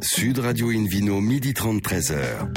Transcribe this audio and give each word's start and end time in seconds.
Sud 0.00 0.38
Radio 0.38 0.70
Invino, 0.70 1.20
midi 1.20 1.54
30, 1.54 1.82
13h. 1.82 2.48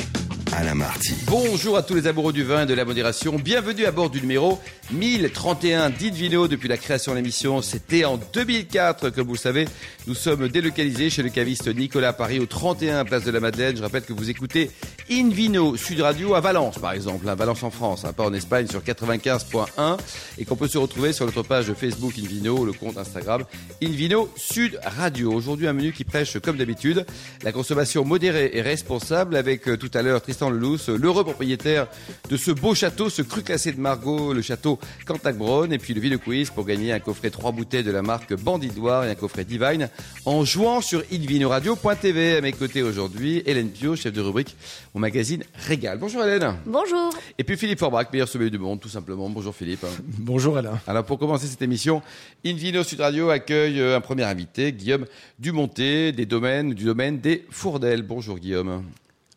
Alain 0.54 0.76
Marty. 0.76 1.14
Bonjour 1.28 1.78
à 1.78 1.82
tous 1.82 1.96
les 1.96 2.08
amoureux 2.08 2.34
du 2.34 2.44
vin 2.44 2.64
et 2.64 2.66
de 2.66 2.74
la 2.74 2.84
modération. 2.84 3.38
Bienvenue 3.38 3.86
à 3.86 3.92
bord 3.92 4.10
du 4.10 4.20
numéro 4.20 4.60
1031 4.92 5.92
d'Invino 5.92 6.50
depuis 6.50 6.68
la 6.68 6.76
création 6.78 7.14
de 7.14 7.18
l'émission. 7.18 7.62
C'était 7.62 8.04
en 8.04 8.18
2004, 8.18 9.12
comme 9.12 9.28
vous 9.28 9.34
le 9.34 9.40
savez. 9.40 9.66
Nous 10.08 10.14
sommes 10.14 10.50
délocalisés 10.50 11.10
chez 11.10 11.24
le 11.24 11.30
caviste 11.30 11.74
Nicolas 11.74 12.12
Paris 12.12 12.40
au 12.40 12.46
31 12.46 13.06
Place 13.06 13.24
de 13.24 13.32
la 13.32 13.40
Madeleine. 13.40 13.78
Je 13.78 13.82
rappelle 13.82 14.04
que 14.04 14.14
vous 14.14 14.30
écoutez 14.30 14.70
Invino 15.10 15.76
Sud 15.76 16.02
Radio 16.02 16.36
à 16.36 16.42
Valence, 16.42 16.78
par 16.78 16.94
exemple. 16.94 17.28
À 17.28 17.36
Valence 17.36 17.64
en 17.64 17.72
France, 17.72 18.06
hein, 18.06 18.14
pas 18.14 18.26
en 18.26 18.34
Espagne, 18.34 18.68
sur 18.68 18.82
95.1. 18.82 19.98
Et 20.38 20.46
qu'on 20.46 20.56
peut 20.56 20.68
se 20.68 20.78
retrouver 20.78 21.14
sur 21.14 21.26
notre 21.26 21.44
page 21.44 21.74
Facebook 21.74 22.14
Invino, 22.18 22.66
le 22.66 22.74
compte 22.74 22.98
Instagram 22.98 23.44
Invino 23.82 24.30
Sud 24.36 24.80
Radio. 24.84 25.34
Aujourd'hui, 25.34 25.68
un 25.68 25.74
menu 25.74 25.92
qui 25.92 26.04
prêche, 26.04 26.38
comme 26.40 26.58
d'habitude, 26.58 27.06
la 27.44 27.52
consommation 27.52 28.06
modérée 28.06 28.52
et 28.54 28.62
responsable 28.62 29.36
avec 29.36 29.68
euh, 29.68 29.78
tout 29.78 29.92
à 29.94 30.02
l'heure 30.02 30.22
Tristan 30.22 30.50
Lelousse, 30.50 30.90
l'heureux 30.90 31.24
propriétaire 31.24 31.88
de 32.30 32.38
ce 32.38 32.52
beau 32.52 32.76
château, 32.76 33.10
ce 33.10 33.22
cru 33.22 33.42
classé 33.42 33.72
de 33.72 33.80
Margot, 33.80 34.34
le 34.34 34.42
château 34.42 34.80
Cantac 35.06 35.38
Braun, 35.38 35.72
et 35.72 35.78
puis 35.78 35.94
le 35.94 36.02
Ville 36.02 36.18
Quiz 36.18 36.50
pour 36.50 36.66
gagner 36.66 36.92
un 36.92 37.00
coffret 37.00 37.30
3 37.30 37.52
bouteilles 37.52 37.84
de 37.84 37.92
la 37.92 38.02
marque 38.02 38.34
Bandidoire 38.34 39.06
et 39.06 39.10
un 39.10 39.16
coffret 39.16 39.46
Divine 39.46 39.90
en 40.26 40.46
jouant 40.46 40.82
sur 40.82 41.04
invinoradio.tv. 41.12 42.38
À 42.38 42.42
mes 42.42 42.54
côtés 42.54 42.84
aujourd'hui, 42.84 43.42
Hélène 43.46 43.70
Pio, 43.70 43.96
chef 43.96 44.14
de 44.14 44.22
rubrique 44.22 44.56
au 44.94 45.00
magazine 45.00 45.44
Régal. 45.68 45.98
Bonjour 45.98 46.24
Hélène. 46.24 46.56
Bonjour. 46.66 47.14
Et 47.38 47.44
puis 47.44 47.58
Philippe 47.58 47.80
Forbach, 47.80 48.12
meilleur 48.12 48.28
sommelier 48.28 48.50
du 48.50 48.60
monde, 48.60 48.80
tout 48.80 48.90
simplement. 48.90 49.30
Bonjour 49.30 49.56
Philippe. 49.56 49.86
Bonjour 50.20 50.58
Alain. 50.58 50.80
Alors 50.88 51.06
pour 51.06 51.18
commencer 51.18 51.48
cette 51.48 51.62
émission, 51.62 52.02
Invino 52.46 52.84
Sud 52.84 53.02
Radio 53.02 53.30
accueille 53.30 53.80
euh, 53.80 53.98
un 53.98 54.02
premier 54.02 54.24
invité, 54.24 54.74
Guillaume 54.74 55.06
Dumonté, 55.40 56.12
des 56.12 56.26
domaines, 56.26 56.74
du 56.74 56.86
domaine 56.86 57.20
des 57.20 57.46
Fourdelles. 57.50 58.04
Bonjour 58.04 58.38
Guillaume. 58.38 58.84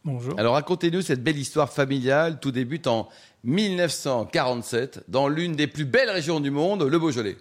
Bonjour. 0.04 0.38
Alors 0.38 0.54
racontez-nous 0.54 1.02
cette 1.02 1.22
belle 1.22 1.38
histoire 1.38 1.72
familiale. 1.72 2.38
Tout 2.40 2.50
débute 2.50 2.86
en 2.86 3.08
1947 3.44 5.04
dans 5.08 5.28
l'une 5.28 5.52
des 5.54 5.66
plus 5.66 5.84
belles 5.84 6.10
régions 6.10 6.40
du 6.40 6.50
monde, 6.50 6.82
le 6.82 6.98
Beaujolais. 6.98 7.36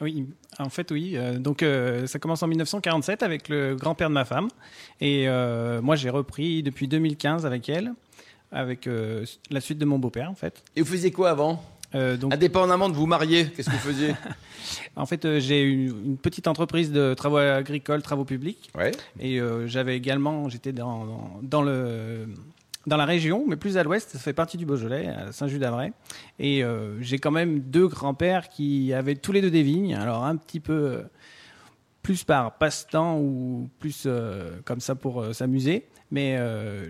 Oui, 0.00 0.26
en 0.58 0.68
fait, 0.68 0.90
oui. 0.90 1.12
Euh, 1.16 1.38
donc, 1.38 1.62
euh, 1.62 2.06
ça 2.06 2.18
commence 2.18 2.42
en 2.42 2.48
1947 2.48 3.22
avec 3.22 3.48
le 3.48 3.76
grand-père 3.76 4.08
de 4.08 4.14
ma 4.14 4.24
femme. 4.24 4.48
Et 5.00 5.28
euh, 5.28 5.80
moi, 5.80 5.96
j'ai 5.96 6.10
repris 6.10 6.62
depuis 6.62 6.88
2015 6.88 7.46
avec 7.46 7.68
elle, 7.68 7.92
avec 8.50 8.86
euh, 8.86 9.24
la 9.50 9.60
suite 9.60 9.78
de 9.78 9.84
mon 9.84 9.98
beau-père, 9.98 10.30
en 10.30 10.34
fait. 10.34 10.62
Et 10.76 10.82
vous 10.82 10.90
faisiez 10.90 11.10
quoi 11.10 11.30
avant? 11.30 11.62
Donc, 12.18 12.34
Indépendamment 12.34 12.88
de 12.88 12.94
vous 12.96 13.06
marier, 13.06 13.52
qu'est-ce 13.52 13.70
que 13.70 13.76
vous 13.76 13.78
faisiez? 13.92 14.14
En 14.96 15.06
fait, 15.06 15.38
j'ai 15.38 15.62
une 15.62 16.16
petite 16.16 16.48
entreprise 16.48 16.90
de 16.90 17.14
travaux 17.14 17.36
agricoles, 17.36 18.02
travaux 18.02 18.24
publics. 18.24 18.68
Ouais. 18.74 18.90
Et 19.20 19.38
j'avais 19.66 19.96
également, 19.96 20.48
j'étais 20.48 20.72
dans, 20.72 21.04
dans, 21.04 21.40
dans 21.42 21.62
le 21.62 22.26
dans 22.86 22.96
la 22.96 23.04
région, 23.04 23.44
mais 23.46 23.56
plus 23.56 23.76
à 23.78 23.82
l'ouest, 23.82 24.10
ça 24.10 24.18
fait 24.18 24.32
partie 24.32 24.56
du 24.56 24.66
Beaujolais, 24.66 25.08
à 25.08 25.32
Saint-Just-d'Avray. 25.32 25.92
Et 26.38 26.62
euh, 26.62 27.00
j'ai 27.00 27.18
quand 27.18 27.30
même 27.30 27.60
deux 27.60 27.88
grands-pères 27.88 28.48
qui 28.48 28.92
avaient 28.92 29.14
tous 29.16 29.32
les 29.32 29.40
deux 29.40 29.50
des 29.50 29.62
vignes. 29.62 29.94
Alors 29.94 30.24
un 30.24 30.36
petit 30.36 30.60
peu 30.60 30.72
euh, 30.72 31.02
plus 32.02 32.24
par 32.24 32.58
passe-temps 32.58 33.18
ou 33.18 33.68
plus 33.78 34.04
euh, 34.06 34.50
comme 34.64 34.80
ça 34.80 34.94
pour 34.94 35.34
s'amuser. 35.34 35.86
Mais 36.10 36.38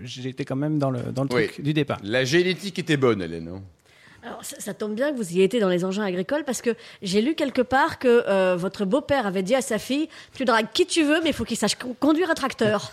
j'étais 0.03 0.45
quand 0.45 0.57
même 0.57 0.77
dans 0.77 0.91
le, 0.91 1.01
dans 1.11 1.23
le 1.23 1.29
Oui. 1.33 1.47
truc 1.47 1.61
du 1.63 1.73
départ. 1.73 1.99
La 2.03 2.25
génétique 2.25 2.77
était 2.77 2.97
bonne, 2.97 3.21
Hélène. 3.23 3.61
Alors, 4.25 4.43
ça, 4.43 4.55
ça 4.59 4.73
tombe 4.73 4.95
bien 4.95 5.11
que 5.11 5.17
vous 5.17 5.33
y 5.33 5.41
été 5.41 5.59
dans 5.59 5.69
les 5.69 5.85
engins 5.85 6.03
agricoles 6.03 6.43
parce 6.45 6.61
que 6.61 6.71
j'ai 7.01 7.21
lu 7.21 7.35
quelque 7.35 7.61
part 7.61 7.99
que 7.99 8.23
euh, 8.27 8.55
votre 8.57 8.83
beau-père 8.85 9.27
avait 9.27 9.43
dit 9.43 9.53
à 9.55 9.61
sa 9.61 9.77
fille 9.77 10.09
Tu 10.33 10.45
dragues 10.45 10.67
qui 10.73 10.85
tu 10.87 11.03
veux, 11.03 11.21
mais 11.21 11.29
il 11.29 11.33
faut 11.33 11.43
qu'il 11.45 11.57
sache 11.57 11.75
con- 11.75 11.95
conduire 11.99 12.31
un 12.31 12.33
tracteur. 12.33 12.91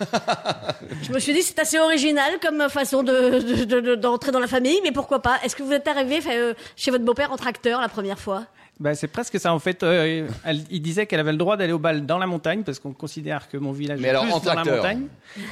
Je 1.03 1.13
me 1.13 1.19
suis 1.19 1.33
dit 1.33 1.43
C'est 1.43 1.59
assez 1.59 1.79
original 1.79 2.33
comme 2.43 2.69
façon 2.69 3.03
de- 3.03 3.39
de- 3.41 3.65
de- 3.65 3.81
de- 3.81 3.95
d'entrer 3.95 4.31
dans 4.31 4.41
la 4.41 4.47
famille, 4.47 4.79
mais 4.83 4.93
pourquoi 4.93 5.23
pas? 5.23 5.39
Est-ce 5.45 5.57
que 5.57 5.63
vous 5.63 5.73
êtes 5.73 5.89
arrivé 5.89 6.21
euh, 6.29 6.55
chez 6.77 6.91
votre 6.91 7.05
beau-père 7.05 7.33
en 7.33 7.37
tracteur 7.37 7.81
la 7.81 7.89
première 7.89 8.19
fois? 8.19 8.45
Bah, 8.81 8.95
c'est 8.95 9.07
presque 9.09 9.39
ça 9.39 9.55
en 9.55 9.59
fait. 9.59 9.83
Euh, 9.83 10.27
elle- 10.45 10.65
il 10.71 10.83
disait 10.83 11.07
qu'elle 11.07 11.21
avait 11.21 11.33
le 11.33 11.39
droit 11.39 11.57
d'aller 11.57 11.73
au 11.73 11.79
bal 11.79 12.05
dans 12.05 12.19
la 12.19 12.27
montagne 12.27 12.63
parce 12.63 12.79
qu'on 12.79 12.92
considère 12.92 13.48
que 13.48 13.57
mon 13.57 13.73
village 13.73 14.01
Mais 14.01 14.09
est 14.09 14.11
alors, 14.11 14.25
plus 14.25 14.33
en 14.33 14.39
dans 14.41 14.45
la 14.51 14.63
tracteur. 14.63 14.77
montagne. 14.77 15.07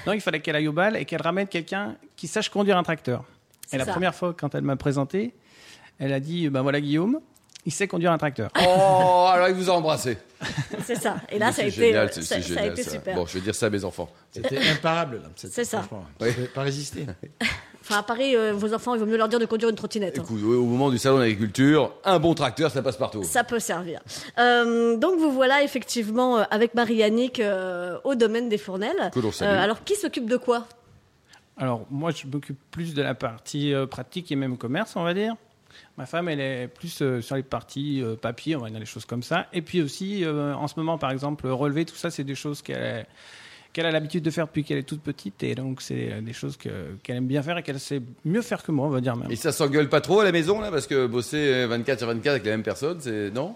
Non, 0.06 0.12
il 0.12 0.20
fallait 0.20 0.40
qu'elle 0.40 0.56
aille 0.56 0.68
au 0.68 0.72
bal 0.72 0.96
et 0.96 1.04
qu'elle 1.04 1.22
ramène 1.22 1.46
quelqu'un 1.46 1.94
qui 2.16 2.26
sache 2.26 2.48
conduire 2.50 2.76
un 2.76 2.82
tracteur. 2.82 3.24
Et 3.72 3.78
la 3.78 3.84
ça. 3.84 3.92
première 3.92 4.14
fois 4.14 4.34
quand 4.38 4.54
elle 4.56 4.62
m'a 4.62 4.74
présenté, 4.76 5.32
elle 6.00 6.12
a 6.12 6.18
dit 6.20 6.48
ben 6.48 6.62
voilà 6.62 6.80
Guillaume, 6.80 7.20
il 7.66 7.72
sait 7.72 7.86
conduire 7.86 8.10
un 8.10 8.18
tracteur. 8.18 8.50
Oh, 8.58 9.26
alors 9.32 9.48
il 9.48 9.54
vous 9.54 9.70
a 9.70 9.74
embrassé. 9.74 10.18
C'est 10.84 10.94
ça. 10.96 11.16
Et 11.30 11.38
là, 11.38 11.52
ça 11.52 11.62
a 11.62 11.64
C'est 11.66 11.68
été, 11.68 11.86
génial, 11.88 12.06
euh, 12.08 12.22
ça, 12.22 12.34
a 12.36 12.40
génial, 12.40 12.66
été 12.72 12.82
ça. 12.82 12.90
super. 12.92 13.14
Bon, 13.14 13.26
je 13.26 13.34
vais 13.34 13.40
dire 13.40 13.54
ça 13.54 13.66
à 13.66 13.70
mes 13.70 13.84
enfants. 13.84 14.08
C'était 14.32 14.58
imparable. 14.70 15.20
C'est 15.36 15.64
ça. 15.64 15.82
Je 16.20 16.46
pas 16.46 16.62
résister. 16.62 17.06
Enfin, 17.82 18.00
à 18.00 18.02
Paris, 18.02 18.36
euh, 18.36 18.52
vos 18.52 18.74
enfants, 18.74 18.94
il 18.94 19.00
vaut 19.00 19.06
mieux 19.06 19.16
leur 19.16 19.28
dire 19.28 19.38
de 19.38 19.46
conduire 19.46 19.70
une 19.70 19.74
trottinette. 19.74 20.18
hein. 20.18 20.22
Écoute, 20.22 20.42
au 20.42 20.64
moment 20.66 20.90
du 20.90 20.98
salon 20.98 21.18
d'agriculture, 21.18 21.94
un 22.04 22.18
bon 22.18 22.34
tracteur, 22.34 22.70
ça 22.70 22.82
passe 22.82 22.98
partout. 22.98 23.22
Ça 23.24 23.42
peut 23.42 23.58
servir. 23.58 24.00
Euh, 24.38 24.98
donc 24.98 25.18
vous 25.18 25.32
voilà 25.32 25.62
effectivement 25.64 26.38
euh, 26.38 26.42
avec 26.50 26.74
Marie-Annick 26.74 27.40
euh, 27.40 27.98
au 28.04 28.14
domaine 28.14 28.50
des 28.50 28.58
Fournelles. 28.58 29.10
Que 29.14 29.20
l'on 29.20 29.32
salue. 29.32 29.56
alors 29.58 29.82
qui 29.82 29.96
s'occupe 29.96 30.28
de 30.28 30.36
quoi? 30.36 30.66
Alors 31.56 31.86
moi 31.90 32.10
je 32.10 32.26
m'occupe 32.26 32.58
plus 32.70 32.92
de 32.94 33.00
la 33.02 33.14
partie 33.14 33.72
euh, 33.72 33.86
pratique 33.86 34.30
et 34.30 34.36
même 34.36 34.58
commerce 34.58 34.92
on 34.96 35.02
va 35.02 35.14
dire. 35.14 35.34
Ma 35.98 36.06
femme 36.06 36.28
elle 36.28 36.40
est 36.40 36.68
plus 36.68 37.02
euh, 37.02 37.20
sur 37.20 37.36
les 37.36 37.42
parties 37.42 38.02
euh, 38.02 38.16
papier, 38.16 38.56
on 38.56 38.60
va 38.60 38.70
dire 38.70 38.78
les 38.80 38.86
choses 38.86 39.04
comme 39.04 39.22
ça. 39.22 39.46
Et 39.52 39.62
puis 39.62 39.82
aussi 39.82 40.24
euh, 40.24 40.54
en 40.54 40.66
ce 40.68 40.74
moment 40.76 40.98
par 40.98 41.10
exemple 41.10 41.46
relever 41.48 41.84
tout 41.84 41.96
ça 41.96 42.10
c'est 42.10 42.24
des 42.24 42.34
choses 42.34 42.62
qu'elle 42.62 43.06
qu'elle 43.72 43.86
a 43.86 43.92
l'habitude 43.92 44.24
de 44.24 44.30
faire 44.30 44.46
depuis 44.46 44.64
qu'elle 44.64 44.78
est 44.78 44.82
toute 44.88 45.00
petite 45.02 45.42
et 45.44 45.54
donc 45.54 45.80
c'est 45.80 46.10
euh, 46.12 46.20
des 46.20 46.32
choses 46.32 46.56
que- 46.56 46.96
qu'elle 47.04 47.16
aime 47.18 47.26
bien 47.28 47.40
faire 47.42 47.56
et 47.58 47.62
qu'elle 47.62 47.78
sait 47.78 48.02
mieux 48.24 48.42
faire 48.42 48.62
que 48.64 48.72
moi 48.72 48.86
on 48.86 48.90
va 48.90 49.00
dire 49.00 49.14
même. 49.16 49.30
Et 49.30 49.36
ça 49.36 49.52
s'engueule 49.52 49.88
pas 49.88 50.00
trop 50.00 50.20
à 50.20 50.24
la 50.24 50.32
maison, 50.32 50.60
là, 50.60 50.70
parce 50.72 50.88
que 50.88 51.06
bosser 51.06 51.36
euh, 51.36 51.66
24 51.68 51.98
sur 51.98 52.08
24 52.08 52.26
avec 52.32 52.44
la 52.46 52.50
même 52.50 52.62
personne, 52.64 52.96
c'est. 53.00 53.30
Non? 53.30 53.54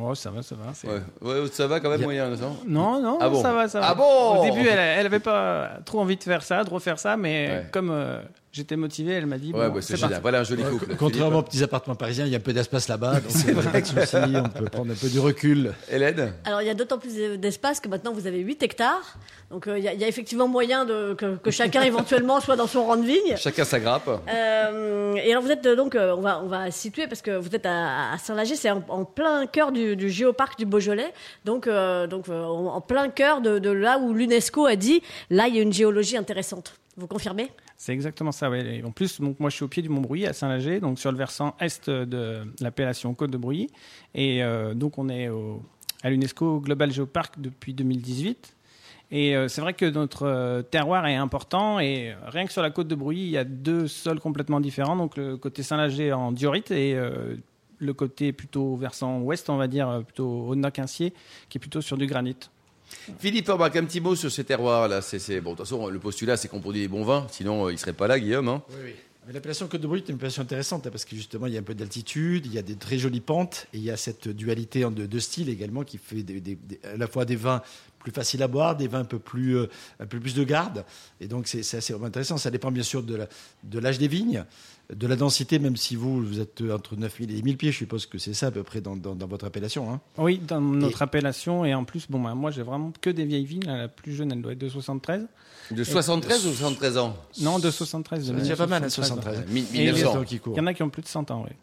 Oh 0.00 0.14
ça 0.16 0.30
va 0.30 0.42
ça 0.42 0.54
va. 0.56 0.72
c'est- 0.74 0.88
ouais. 0.88 1.00
ouais, 1.20 1.46
ça 1.52 1.66
va 1.68 1.78
quand 1.80 1.90
même 1.90 2.00
Y 2.00 2.02
a- 2.02 2.06
moyen, 2.06 2.30
non? 2.30 2.56
Non, 2.66 3.00
non, 3.02 3.18
Ah 3.20 3.28
bon? 3.28 3.40
ça 3.42 3.52
va, 3.52 3.68
ça 3.68 3.78
va. 3.80 3.88
Ah 3.90 3.94
bon? 3.94 4.40
Au 4.40 4.44
début, 4.44 4.66
elle, 4.66 4.78
elle 4.78 5.06
avait 5.06 5.20
pas 5.20 5.78
trop 5.84 6.00
envie 6.00 6.16
de 6.16 6.22
faire 6.24 6.42
ça, 6.42 6.64
de 6.64 6.70
refaire 6.70 6.98
ça, 6.98 7.16
mais 7.16 7.48
Ouais. 7.48 7.66
comme 7.72 7.90
euh, 7.92 8.20
j'étais 8.52 8.76
motivé, 8.76 9.14
elle 9.14 9.26
m'a 9.26 9.38
dit. 9.38 9.52
Ouais, 9.52 9.68
bon, 9.68 9.74
bah, 9.76 9.80
c'est 9.82 9.96
génial. 9.96 10.10
parti. 10.10 10.22
Voilà 10.22 10.40
un 10.40 10.44
joli 10.44 10.62
couple. 10.62 10.94
Contrairement 10.96 11.38
aux 11.38 11.42
petits 11.42 11.62
appartements 11.62 11.96
parisiens, 11.96 12.26
il 12.26 12.30
y 12.32 12.34
a 12.34 12.38
un 12.38 12.40
peu 12.40 12.52
d'espace 12.52 12.86
là-bas. 12.88 13.14
Donc 13.20 13.22
c'est 13.28 13.54
pas 13.54 13.80
de 13.80 13.84
souci. 13.86 14.16
On 14.36 14.48
peut 14.48 14.64
prendre 14.66 14.92
un 14.92 14.96
peu 14.96 15.08
du 15.08 15.18
recul. 15.18 15.72
Hélène 15.90 16.34
Alors 16.44 16.60
il 16.62 16.66
y 16.66 16.70
a 16.70 16.74
d'autant 16.74 16.98
plus 16.98 17.14
d'espace 17.38 17.80
que 17.80 17.88
maintenant 17.88 18.12
vous 18.12 18.26
avez 18.26 18.38
8 18.40 18.62
hectares. 18.62 19.16
Donc 19.50 19.66
euh, 19.66 19.78
il 19.78 19.84
y, 19.84 19.88
a- 19.88 19.92
il 19.94 20.00
y 20.00 20.04
a 20.04 20.08
effectivement 20.08 20.48
moyen 20.48 20.84
de, 20.84 21.14
que, 21.14 21.36
que 21.36 21.50
chacun 21.50 21.82
éventuellement 21.82 22.40
soit 22.40 22.56
dans 22.56 22.66
son 22.66 22.84
rang 22.84 22.96
de 22.96 23.04
vigne. 23.06 23.36
Chacun 23.36 23.64
sa 23.64 23.80
grappe. 23.80 24.08
Euh, 24.32 25.14
et 25.16 25.30
alors 25.30 25.42
vous 25.42 25.50
êtes 25.50 25.66
euh, 25.66 25.76
donc, 25.76 25.94
euh, 25.94 26.14
on 26.16 26.20
va 26.20 26.40
on 26.42 26.46
va 26.48 26.70
situer 26.70 27.06
parce 27.06 27.22
que 27.22 27.30
vous 27.36 27.54
êtes 27.54 27.66
à, 27.66 28.12
à 28.12 28.18
Saint-Lager, 28.18 28.56
c'est 28.56 28.70
en, 28.70 28.82
en 28.88 29.04
plein 29.04 29.46
cœur 29.46 29.72
du, 29.72 29.96
du 29.96 30.08
géoparc 30.10 30.58
du 30.58 30.64
Beaujolais, 30.66 31.12
donc 31.44 31.66
euh, 31.66 32.06
donc 32.06 32.28
euh, 32.28 32.42
en, 32.44 32.66
en 32.74 32.80
plein 32.80 33.08
cœur 33.08 33.40
de, 33.40 33.58
de 33.58 33.70
là 33.70 33.98
où 33.98 34.12
l'UNESCO 34.14 34.66
a 34.66 34.76
dit 34.76 35.02
là 35.30 35.48
il 35.48 35.56
y 35.56 35.58
a 35.58 35.62
une 35.62 35.72
géologie 35.72 36.16
intéressante. 36.16 36.74
Vous 36.96 37.06
confirmez? 37.06 37.50
C'est 37.82 37.92
exactement 37.92 38.30
ça. 38.30 38.48
En 38.84 38.92
plus, 38.92 39.18
moi, 39.18 39.50
je 39.50 39.56
suis 39.56 39.64
au 39.64 39.68
pied 39.68 39.82
du 39.82 39.88
Mont 39.88 40.02
Bruy, 40.02 40.24
à 40.24 40.32
Saint-Lager, 40.32 40.78
donc 40.78 41.00
sur 41.00 41.10
le 41.10 41.18
versant 41.18 41.56
est 41.58 41.90
de 41.90 42.44
l'appellation 42.60 43.12
Côte 43.12 43.32
de 43.32 43.36
Bruy. 43.36 43.66
Et 44.14 44.44
euh, 44.44 44.72
donc, 44.72 44.98
on 44.98 45.08
est 45.08 45.28
à 46.04 46.10
l'UNESCO 46.10 46.60
Global 46.60 46.92
Geopark 46.92 47.40
depuis 47.40 47.74
2018. 47.74 48.54
Et 49.10 49.36
euh, 49.36 49.48
c'est 49.48 49.60
vrai 49.60 49.74
que 49.74 49.84
notre 49.84 50.28
euh, 50.28 50.62
terroir 50.62 51.08
est 51.08 51.16
important 51.16 51.80
et 51.80 52.14
rien 52.24 52.46
que 52.46 52.52
sur 52.52 52.62
la 52.62 52.70
côte 52.70 52.86
de 52.86 52.94
Bruy, 52.94 53.16
il 53.16 53.30
y 53.30 53.36
a 53.36 53.42
deux 53.42 53.88
sols 53.88 54.20
complètement 54.20 54.60
différents. 54.60 54.94
Donc 54.94 55.16
le 55.16 55.36
côté 55.36 55.64
Saint-Lager 55.64 56.12
en 56.12 56.30
diorite 56.30 56.70
et 56.70 56.96
le 57.78 57.94
côté 57.94 58.32
plutôt 58.32 58.76
versant 58.76 59.18
ouest, 59.22 59.50
on 59.50 59.56
va 59.56 59.66
dire, 59.66 60.04
plutôt 60.04 60.52
au 60.52 60.70
Quincier, 60.70 61.12
qui 61.48 61.58
est 61.58 61.60
plutôt 61.60 61.80
sur 61.80 61.98
du 61.98 62.06
granit. 62.06 62.36
Philippe 63.18 63.46
Forbach, 63.46 63.74
un 63.76 63.84
petit 63.84 64.00
mot 64.00 64.14
sur 64.14 64.30
ces 64.30 64.44
terroirs 64.44 64.88
là. 64.88 65.02
C'est, 65.02 65.40
Bon, 65.40 65.52
de 65.52 65.56
toute 65.56 65.66
façon, 65.66 65.88
le 65.88 65.98
postulat, 65.98 66.36
c'est 66.36 66.48
qu'on 66.48 66.60
produit 66.60 66.80
des 66.82 66.88
bons 66.88 67.04
vins, 67.04 67.26
sinon 67.30 67.66
euh, 67.66 67.72
il 67.72 67.78
serait 67.78 67.92
pas 67.92 68.06
là, 68.06 68.18
Guillaume. 68.18 68.48
hein. 68.48 68.62
Oui, 68.70 68.76
oui. 68.84 68.92
Mais 69.24 69.32
l'appellation 69.32 69.68
Côte 69.68 69.80
de 69.80 69.86
Bruy 69.86 70.00
est 70.00 70.08
une 70.08 70.16
appellation 70.16 70.42
intéressante 70.42 70.84
hein, 70.84 70.90
parce 70.90 71.04
que 71.04 71.14
justement 71.14 71.46
il 71.46 71.52
y 71.52 71.56
a 71.56 71.60
un 71.60 71.62
peu 71.62 71.76
d'altitude, 71.76 72.44
il 72.46 72.52
y 72.54 72.58
a 72.58 72.62
des 72.62 72.74
très 72.74 72.98
jolies 72.98 73.20
pentes 73.20 73.68
et 73.72 73.76
il 73.78 73.84
y 73.84 73.90
a 73.92 73.96
cette 73.96 74.26
dualité 74.28 74.80
de, 74.80 75.06
de 75.06 75.18
styles 75.20 75.48
également 75.48 75.84
qui 75.84 75.98
fait 75.98 76.24
à 76.82 76.96
la 76.96 77.06
fois 77.06 77.24
des 77.24 77.36
vins 77.36 77.62
plus 78.00 78.10
faciles 78.10 78.42
à 78.42 78.48
boire, 78.48 78.74
des 78.76 78.88
vins 78.88 78.98
un 78.98 79.04
peu 79.04 79.20
plus, 79.20 79.56
euh, 79.58 79.68
un 80.00 80.06
peu 80.06 80.18
plus 80.18 80.34
de 80.34 80.42
garde. 80.42 80.84
Et 81.20 81.28
donc 81.28 81.46
c'est 81.46 81.60
assez 81.60 81.94
intéressant. 81.94 82.36
Ça 82.36 82.50
dépend 82.50 82.72
bien 82.72 82.82
sûr 82.82 83.04
de 83.04 83.78
l'âge 83.78 83.98
des 83.98 84.08
vignes, 84.08 84.44
de 84.94 85.06
la 85.06 85.16
densité, 85.16 85.58
même 85.58 85.76
si 85.76 85.96
vous, 85.96 86.22
vous 86.24 86.40
êtes 86.40 86.62
entre 86.72 86.96
9000 86.96 87.30
et 87.30 87.34
10 87.34 87.42
000 87.42 87.56
pieds, 87.56 87.72
je 87.72 87.78
suppose 87.78 88.06
que 88.06 88.18
c'est 88.18 88.34
ça 88.34 88.48
à 88.48 88.50
peu 88.50 88.62
près 88.62 88.80
dans, 88.80 88.96
dans- 88.96 89.14
dans 89.14 89.26
votre 89.26 89.44
appellation. 89.46 89.90
hein. 89.92 90.00
Oui, 90.18 90.38
dans 90.38 90.60
notre 90.60 91.02
appellation. 91.02 91.64
Et 91.64 91.74
en 91.74 91.84
plus, 91.84 92.06
bon, 92.10 92.20
bah, 92.20 92.34
moi, 92.34 92.50
j'ai 92.50 92.62
vraiment 92.62 92.92
que 93.00 93.10
des 93.10 93.24
vieilles 93.24 93.44
vignes. 93.46 93.64
La 93.66 93.88
plus 93.88 94.14
jeune, 94.14 94.30
elle 94.32 94.42
doit 94.42 94.52
être 94.52 94.58
de 94.58 94.68
73. 94.68 95.26
De 95.70 95.84
73 95.84 96.46
ou 96.46 96.50
73 96.52 96.98
ans? 96.98 97.16
Non, 97.40 97.58
de 97.58 97.70
73. 97.70 98.20
de 98.20 98.24
C'est 98.34 98.40
déjà 98.42 98.56
pas 98.56 98.66
mal, 98.66 98.82
1973. 98.82 99.34
73. 99.46 99.52
Mi- 99.54 99.60
Et 99.80 99.84
les 99.86 99.92
1900. 99.92 100.12
temps 100.12 100.24
qui 100.24 100.38
court. 100.38 100.54
Il 100.54 100.58
y 100.58 100.60
en 100.60 100.66
a 100.66 100.74
qui 100.74 100.82
ont 100.82 100.90
plus 100.90 101.02
de 101.02 101.08
100 101.08 101.30
ans, 101.30 101.44
oui. 101.48 101.54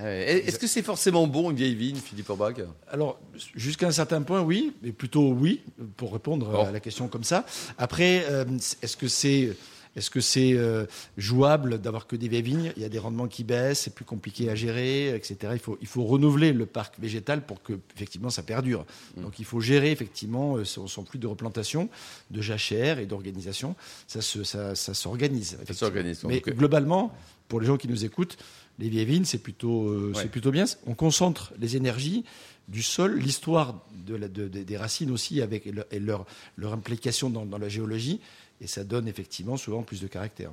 Ah. 0.00 0.08
Est-ce 0.14 0.60
que 0.60 0.68
c'est 0.68 0.82
forcément 0.82 1.26
bon 1.26 1.50
une 1.50 1.56
vieille 1.56 1.74
vigne, 1.74 1.96
Philippe 1.96 2.30
Orbach? 2.30 2.54
Alors, 2.88 3.18
jusqu'à 3.56 3.88
un 3.88 3.90
certain 3.90 4.22
point, 4.22 4.40
oui, 4.42 4.72
mais 4.80 4.92
plutôt 4.92 5.32
oui, 5.32 5.60
pour 5.96 6.12
répondre 6.12 6.46
Bon. 6.52 6.64
à 6.64 6.70
la 6.70 6.78
question 6.78 7.08
comme 7.08 7.24
ça. 7.24 7.44
Après, 7.78 8.24
euh, 8.30 8.44
est-ce 8.80 8.96
que 8.96 9.08
c'est 9.08 9.56
est-ce 9.98 10.10
que 10.10 10.20
c'est 10.20 10.52
euh, 10.54 10.86
jouable 11.16 11.78
d'avoir 11.80 12.06
que 12.06 12.16
des 12.16 12.28
vieilles 12.28 12.42
vignes? 12.42 12.72
Il 12.76 12.82
y 12.82 12.84
a 12.84 12.88
des 12.88 12.98
rendements 12.98 13.26
qui 13.28 13.44
baissent, 13.44 13.80
c'est 13.80 13.94
plus 13.94 14.04
compliqué 14.04 14.48
à 14.48 14.54
gérer, 14.54 15.14
etc. 15.14 15.36
Il 15.52 15.58
faut, 15.58 15.76
il 15.80 15.86
faut 15.86 16.04
renouveler 16.04 16.52
le 16.52 16.66
parc 16.66 16.98
végétal 16.98 17.44
pour 17.44 17.62
que 17.62 17.74
effectivement 17.96 18.30
ça 18.30 18.42
perdure. 18.42 18.86
Mm. 19.16 19.22
Donc 19.22 19.38
il 19.38 19.44
faut 19.44 19.60
gérer 19.60 19.90
effectivement 19.90 20.56
euh, 20.56 20.64
son, 20.64 20.86
son 20.86 21.04
flux 21.04 21.18
de 21.18 21.26
replantation, 21.26 21.88
de 22.30 22.40
jachère 22.40 22.98
et 22.98 23.06
d'organisation. 23.06 23.74
Ça, 24.06 24.20
se- 24.22 24.44
ça, 24.44 24.74
ça 24.74 24.94
s'organise. 24.94 25.54
effectivement. 25.54 25.78
s'organise, 25.78 26.20
donc. 26.22 26.30
Mais 26.30 26.40
globalement, 26.40 27.12
pour 27.48 27.60
les 27.60 27.66
gens 27.66 27.76
qui 27.76 27.88
nous 27.88 28.04
écoutent, 28.04 28.36
les 28.78 28.88
vieilles 28.88 29.06
vignes, 29.06 29.24
c'est 29.24 29.38
plutôt, 29.38 29.88
euh, 29.88 30.12
Ouais. 30.14 30.22
c'est 30.22 30.30
plutôt 30.30 30.52
bien. 30.52 30.64
On 30.86 30.94
concentre 30.94 31.52
les 31.58 31.76
énergies 31.76 32.24
du 32.68 32.82
sol, 32.82 33.18
l'histoire 33.18 33.82
de 34.06 34.14
la- 34.14 34.28
de- 34.28 34.46
de- 34.48 34.62
des 34.62 34.76
racines 34.76 35.10
aussi, 35.10 35.40
avec 35.42 35.66
et 35.66 35.72
leur, 35.72 35.86
et 35.90 35.98
leur, 35.98 36.26
leur 36.56 36.72
implication 36.72 37.30
dans, 37.30 37.44
dans 37.46 37.58
la 37.58 37.68
géologie, 37.68 38.20
et 38.60 38.66
ça 38.66 38.84
donne 38.84 39.08
effectivement 39.08 39.56
souvent 39.56 39.82
plus 39.82 40.00
de 40.00 40.06
caractère. 40.06 40.50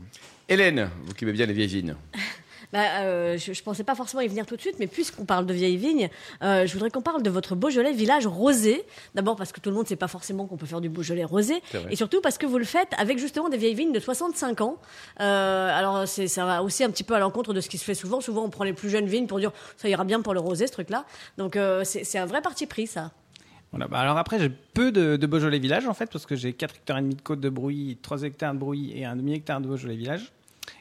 Hélène, 0.48 0.90
vous 1.06 1.14
qui 1.14 1.24
aimez 1.26 1.34
bien 1.34 1.46
les 1.46 1.54
vieilles 1.54 1.68
vignes. 1.68 1.96
Bah, 2.74 3.02
euh, 3.02 3.38
je, 3.38 3.54
je 3.54 3.64
pensais 3.64 3.84
pas 3.84 3.96
forcément 3.96 4.22
y 4.22 4.28
venir 4.28 4.46
tout 4.46 4.56
de 4.56 4.62
suite, 4.62 4.76
mais 4.80 4.88
puisqu'on 4.88 5.26
parle 5.26 5.46
de 5.46 5.54
vieilles 5.54 5.78
vignes, 5.78 6.10
euh, 6.44 6.66
je 6.66 6.74
voudrais 6.74 6.90
qu'on 6.90 7.02
parle 7.02 7.24
de 7.24 7.30
votre 7.30 7.56
Beaujolais 7.56 7.94
village 7.94 8.28
rosé. 8.28 8.86
D'abord 9.14 9.36
parce 9.36 9.52
que 9.52 9.60
tout 9.60 9.70
le 9.70 9.76
monde 9.76 9.86
ne 9.86 9.90
sait 9.90 9.96
pas 9.96 10.08
forcément 10.08 10.46
qu'on 10.46 10.58
peut 10.58 10.66
faire 10.66 10.82
du 10.82 10.90
Beaujolais 10.90 11.24
rosé, 11.24 11.62
et 11.90 11.96
surtout 11.96 12.22
parce 12.22 12.38
que 12.38 12.46
vous 12.46 12.58
le 12.58 12.66
faites 12.66 12.90
avec 12.98 13.18
justement 13.18 13.50
des 13.50 13.58
vieilles 13.58 13.76
vignes 13.76 13.92
de 13.92 14.00
65 14.00 14.62
ans. 14.62 14.78
Euh, 15.22 15.70
alors 15.78 16.08
ça 16.08 16.46
va 16.46 16.64
aussi 16.64 16.84
un 16.84 16.90
petit 16.90 17.04
peu 17.04 17.14
à 17.16 17.20
l'encontre 17.20 17.54
de 17.54 17.62
ce 17.62 17.70
qui 17.70 17.78
se 17.78 17.84
fait 17.84 17.96
souvent. 17.96 18.22
Souvent 18.22 18.44
on 18.44 18.50
prend 18.50 18.64
les 18.64 18.74
plus 18.74 18.90
jeunes 18.90 19.08
vignes 19.08 19.28
pour 19.28 19.40
dire 19.40 19.52
ça 19.78 19.90
ira 19.90 20.04
bien 20.04 20.22
pour 20.22 20.34
le 20.34 20.40
rosé 20.40 20.68
ce 20.68 20.72
truc-là. 20.72 21.06
Donc 21.38 21.56
euh, 21.56 21.84
c'est, 21.84 22.18
un 22.18 22.26
vrai 22.26 22.42
parti 22.42 22.66
pris 22.66 22.88
ça. 22.88 23.12
Voilà, 23.72 23.88
bah 23.88 24.00
alors 24.00 24.18
après, 24.18 24.40
j'ai 24.40 24.50
peu 24.50 24.92
de, 24.92 25.18
de 25.18 25.28
Beaujolais 25.28 25.60
village 25.60 25.88
en 25.88 25.94
fait, 25.94 26.10
parce 26.10 26.26
que 26.26 26.36
j'ai 26.36 26.54
4 26.54 26.76
hectares 26.76 27.00
et 27.00 27.02
demi 27.02 27.16
de 27.16 27.22
côte 27.22 27.42
de 27.42 27.50
Brouilly, 27.50 27.98
3 27.98 28.24
hectares 28.24 28.54
de 28.54 28.60
Brouilly 28.60 28.98
et 28.98 29.06
un 29.06 29.16
demi-hectare 29.18 29.60
de 29.60 29.68
Beaujolais 29.68 29.98
village. 29.98 30.32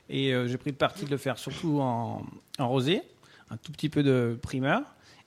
Et 0.08 0.34
euh, 0.34 0.46
j'ai 0.48 0.58
pris 0.58 0.70
le 0.70 0.76
parti 0.76 1.04
de 1.04 1.10
le 1.10 1.16
faire 1.16 1.38
surtout 1.38 1.80
en, 1.80 2.22
en 2.58 2.68
rosé, 2.68 3.02
un 3.50 3.56
tout 3.56 3.72
petit 3.72 3.88
peu 3.88 4.02
de 4.02 4.38
primeur. 4.42 4.82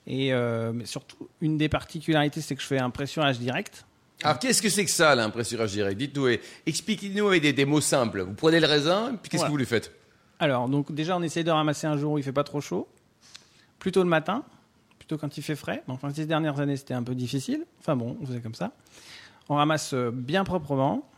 Et 0.06 0.32
euh, 0.32 0.72
mais 0.72 0.86
surtout, 0.86 1.28
une 1.40 1.58
des 1.58 1.68
particularités, 1.68 2.40
c'est 2.40 2.54
que 2.56 2.62
je 2.62 2.66
fais 2.66 2.78
un 2.78 2.90
pressurage 2.90 3.38
direct. 3.38 3.84
Alors 4.22 4.38
qu'est-ce 4.38 4.62
que 4.62 4.68
c'est 4.68 4.84
que 4.84 4.90
ça, 4.90 5.14
l'impressurage 5.14 5.72
direct? 5.72 5.98
Dites-nous, 5.98 6.28
et 6.28 6.40
expliquez-nous 6.66 7.28
avec 7.28 7.42
des, 7.42 7.52
des 7.52 7.64
mots 7.64 7.80
simples. 7.80 8.22
Vous 8.22 8.34
prenez 8.34 8.58
le 8.60 8.66
raisin, 8.66 9.16
puis 9.22 9.30
qu'est-ce 9.30 9.42
Voilà. 9.42 9.48
que 9.48 9.52
vous 9.52 9.56
lui 9.58 9.66
faites? 9.66 9.92
Alors, 10.40 10.68
donc 10.68 10.92
déjà, 10.92 11.16
on 11.16 11.22
essaye 11.22 11.44
de 11.44 11.50
ramasser 11.50 11.86
un 11.86 11.96
jour 11.96 12.12
où 12.12 12.18
il 12.18 12.24
fait 12.24 12.32
pas 12.32 12.44
trop 12.44 12.60
chaud, 12.60 12.88
plutôt 13.78 14.02
le 14.02 14.08
matin, 14.08 14.44
plutôt 14.98 15.18
quand 15.18 15.36
il 15.36 15.42
fait 15.42 15.56
frais. 15.56 15.82
Enfin, 15.88 16.10
ces 16.12 16.26
dernières 16.26 16.58
années, 16.60 16.76
c'était 16.76 16.94
un 16.94 17.02
peu 17.02 17.14
difficile. 17.14 17.64
Enfin 17.80 17.96
bon, 17.96 18.16
on 18.20 18.26
faisait 18.26 18.40
comme 18.40 18.54
ça. 18.54 18.72
On 19.48 19.54
ramasse 19.56 19.92
euh, 19.94 20.10
bien 20.12 20.44
proprement, 20.44 21.08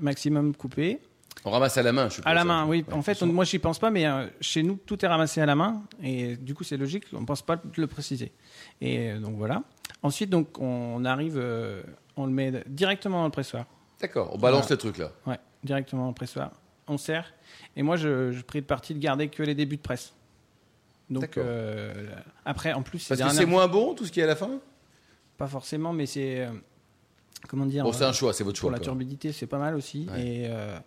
maximum 0.00 0.54
coupé. 0.54 1.00
On 1.44 1.50
ramasse 1.50 1.76
à 1.76 1.82
la 1.82 1.92
main, 1.92 2.08
je 2.08 2.14
suppose. 2.16 2.30
À 2.30 2.34
la 2.34 2.44
main, 2.44 2.66
oui. 2.66 2.84
Ouais. 2.86 2.94
En 2.94 3.02
fait, 3.02 3.20
on- 3.22 3.26
moi, 3.26 3.44
j'y 3.44 3.58
pense 3.58 3.78
pas, 3.78 3.90
mais 3.90 4.06
euh, 4.06 4.26
chez 4.40 4.62
nous, 4.62 4.78
tout 4.86 5.04
est 5.04 5.08
ramassé 5.08 5.40
à 5.40 5.46
la 5.46 5.54
main. 5.56 5.82
Et 6.02 6.36
du 6.36 6.54
coup, 6.54 6.62
c'est 6.64 6.76
logique, 6.76 7.04
on 7.12 7.20
ne 7.22 7.26
pense 7.26 7.42
pas 7.42 7.60
le 7.76 7.86
préciser. 7.86 8.32
Et 8.80 9.10
euh, 9.10 9.18
donc, 9.18 9.36
voilà. 9.36 9.62
Ensuite, 10.02 10.30
donc, 10.30 10.58
on 10.60 11.04
arrive, 11.04 11.36
euh, 11.36 11.82
on 12.16 12.26
le 12.26 12.32
met 12.32 12.62
directement 12.66 13.18
dans 13.18 13.24
le 13.26 13.30
pressoir. 13.32 13.64
D'accord, 14.00 14.30
on 14.34 14.38
balance 14.38 14.62
Voilà. 14.62 14.70
le 14.74 14.76
truc 14.78 14.98
là. 14.98 15.10
Ouais, 15.26 15.38
directement 15.64 16.02
dans 16.02 16.08
le 16.08 16.14
pressoir. 16.14 16.50
On 16.88 16.96
serre. 16.98 17.32
Et 17.76 17.82
moi, 17.82 17.96
je, 17.96 18.30
je 18.32 18.42
prie 18.42 18.60
le 18.60 18.66
parti 18.66 18.94
de 18.94 18.98
garder 19.00 19.28
que 19.28 19.42
les 19.42 19.54
débuts 19.54 19.76
de 19.76 19.82
presse. 19.82 20.12
Donc, 21.10 21.22
D'accord. 21.22 21.44
après, 22.44 22.72
en 22.72 22.82
plus, 22.82 23.06
Parce 23.06 23.20
que 23.20 23.28
c'est 23.30 23.46
moins 23.46 23.68
bon 23.68 23.94
tout 23.94 24.04
ce 24.06 24.12
qui 24.12 24.20
est 24.20 24.24
à 24.24 24.26
la 24.26 24.36
fin? 24.36 24.50
Pas 25.38 25.46
forcément, 25.46 25.92
mais 25.92 26.06
c'est. 26.06 26.48
Comment 27.48 27.66
dire 27.66 27.84
Bon, 27.84 27.92
c'est 27.92 28.04
euh, 28.04 28.08
un 28.08 28.12
choix, 28.12 28.32
c'est 28.32 28.44
votre 28.44 28.58
Pour 28.60 28.68
choix. 28.68 28.72
la 28.72 28.78
quoi. 28.78 28.84
turbidité, 28.84 29.32
c'est 29.32 29.46
pas 29.46 29.58
mal 29.58 29.74
aussi. 29.74 30.06
Ouais. 30.12 30.20
Et, 30.20 30.46
euh, 30.48 30.78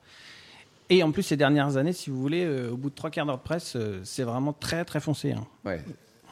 et 0.90 1.02
en 1.04 1.12
plus, 1.12 1.24
ces 1.24 1.38
dernières 1.38 1.78
années, 1.78 1.94
si 1.94 2.10
vous 2.10 2.20
voulez, 2.22 2.44
euh, 2.46 2.72
au 2.72 2.78
bout 2.78 2.90
de 2.90 2.96
trois 2.96 3.10
quarts 3.10 3.26
d'heure 3.26 3.38
de 3.38 3.44
presse, 3.44 3.74
euh, 3.76 4.00
c'est 4.04 4.24
vraiment 4.24 4.54
très, 4.54 4.86
très 4.86 5.00
foncé. 5.00 5.32
hein. 5.32 5.46
Ouais. 5.66 5.82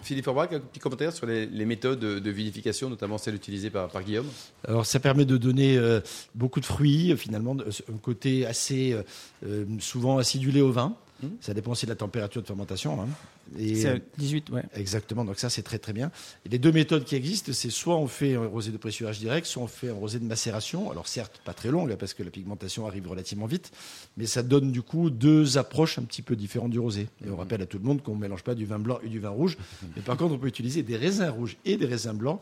Philippe 0.02 0.28
Orbach, 0.28 0.50
un 0.52 0.60
petit 0.60 0.82
commentaire 0.82 1.14
sur 1.14 1.26
les, 1.26 1.46
les 1.46 1.66
méthodes 1.66 1.98
de, 2.00 2.20
de 2.20 2.30
vinification, 2.30 2.90
notamment 2.90 3.18
celles 3.18 3.36
utilisées 3.36 3.70
par, 3.70 3.88
par 3.88 4.04
Guillaume? 4.04 4.28
Alors 4.68 4.86
ça 4.86 5.00
permet 5.00 5.24
de 5.24 5.38
donner 5.38 5.78
euh, 5.78 6.02
beaucoup 6.36 6.60
de 6.60 6.66
fruits, 6.66 7.16
finalement, 7.16 7.56
de- 7.56 7.66
un 7.90 7.98
côté 8.02 8.46
assez 8.46 8.98
euh, 9.46 9.66
souvent 9.80 10.18
acidulé 10.18 10.60
au 10.62 10.74
vin. 10.74 10.94
Mhm. 11.24 11.38
Ça 11.42 11.54
dépend 11.54 11.72
aussi 11.72 11.86
de 11.86 11.92
la 11.92 11.96
température 11.96 12.42
de 12.42 12.48
fermentation. 12.48 13.02
hein. 13.02 13.08
C'est 13.58 13.86
euh, 13.88 13.96
à 13.96 14.00
18, 14.18 14.50
ouais. 14.52 14.64
Exactement, 14.76 15.26
donc 15.26 15.38
ça 15.40 15.50
c'est 15.50 15.64
très 15.64 15.78
très 15.80 15.94
bien. 15.94 16.12
Et 16.46 16.50
les 16.50 16.60
deux 16.60 16.72
méthodes 16.72 17.04
qui 17.04 17.16
existent, 17.16 17.52
c'est 17.54 17.70
soit 17.70 17.98
on 17.98 18.08
fait 18.08 18.36
un 18.36 18.46
rosé 18.48 18.72
de 18.72 18.78
pressurage 18.78 19.20
direct, 19.20 19.46
soit 19.46 19.64
on 19.64 19.68
fait 19.68 19.90
un 19.90 19.94
rosé 19.94 20.20
de 20.20 20.26
macération. 20.26 20.90
Alors 20.92 21.08
certes, 21.08 21.42
pas 21.46 21.54
très 21.54 21.70
longue, 21.70 21.96
parce 21.96 22.14
que 22.14 22.24
la 22.24 22.30
pigmentation 22.32 22.88
arrive 22.88 23.08
relativement 23.10 23.46
vite, 23.46 23.72
mais 24.18 24.26
ça 24.26 24.44
donne 24.44 24.72
du 24.72 24.82
coup 24.82 25.10
deux 25.10 25.58
approches 25.58 26.00
un 26.00 26.04
petit 26.04 26.22
peu 26.22 26.36
différentes 26.36 26.72
du 26.72 26.80
rosé. 26.80 27.08
Et 27.26 27.30
on 27.30 27.36
rappelle 27.38 27.62
à 27.62 27.66
tout 27.66 27.78
le 27.78 27.84
monde 27.84 28.02
qu'on 28.02 28.16
ne 28.16 28.22
mélange 28.22 28.44
pas 28.44 28.56
du 28.56 28.66
vin 28.66 28.80
blanc 28.80 29.00
et 29.04 29.10
du 29.10 29.20
vin 29.20 29.30
rouge, 29.30 29.58
mais 29.96 30.02
par 30.02 30.18
contre 30.18 30.34
on 30.36 30.38
peut 30.38 30.48
utiliser 30.48 30.84
des 30.84 30.98
raisins 30.98 31.30
rouges 31.30 31.58
et 31.66 31.78
des 31.78 31.86
raisins 31.86 32.14
blancs 32.14 32.40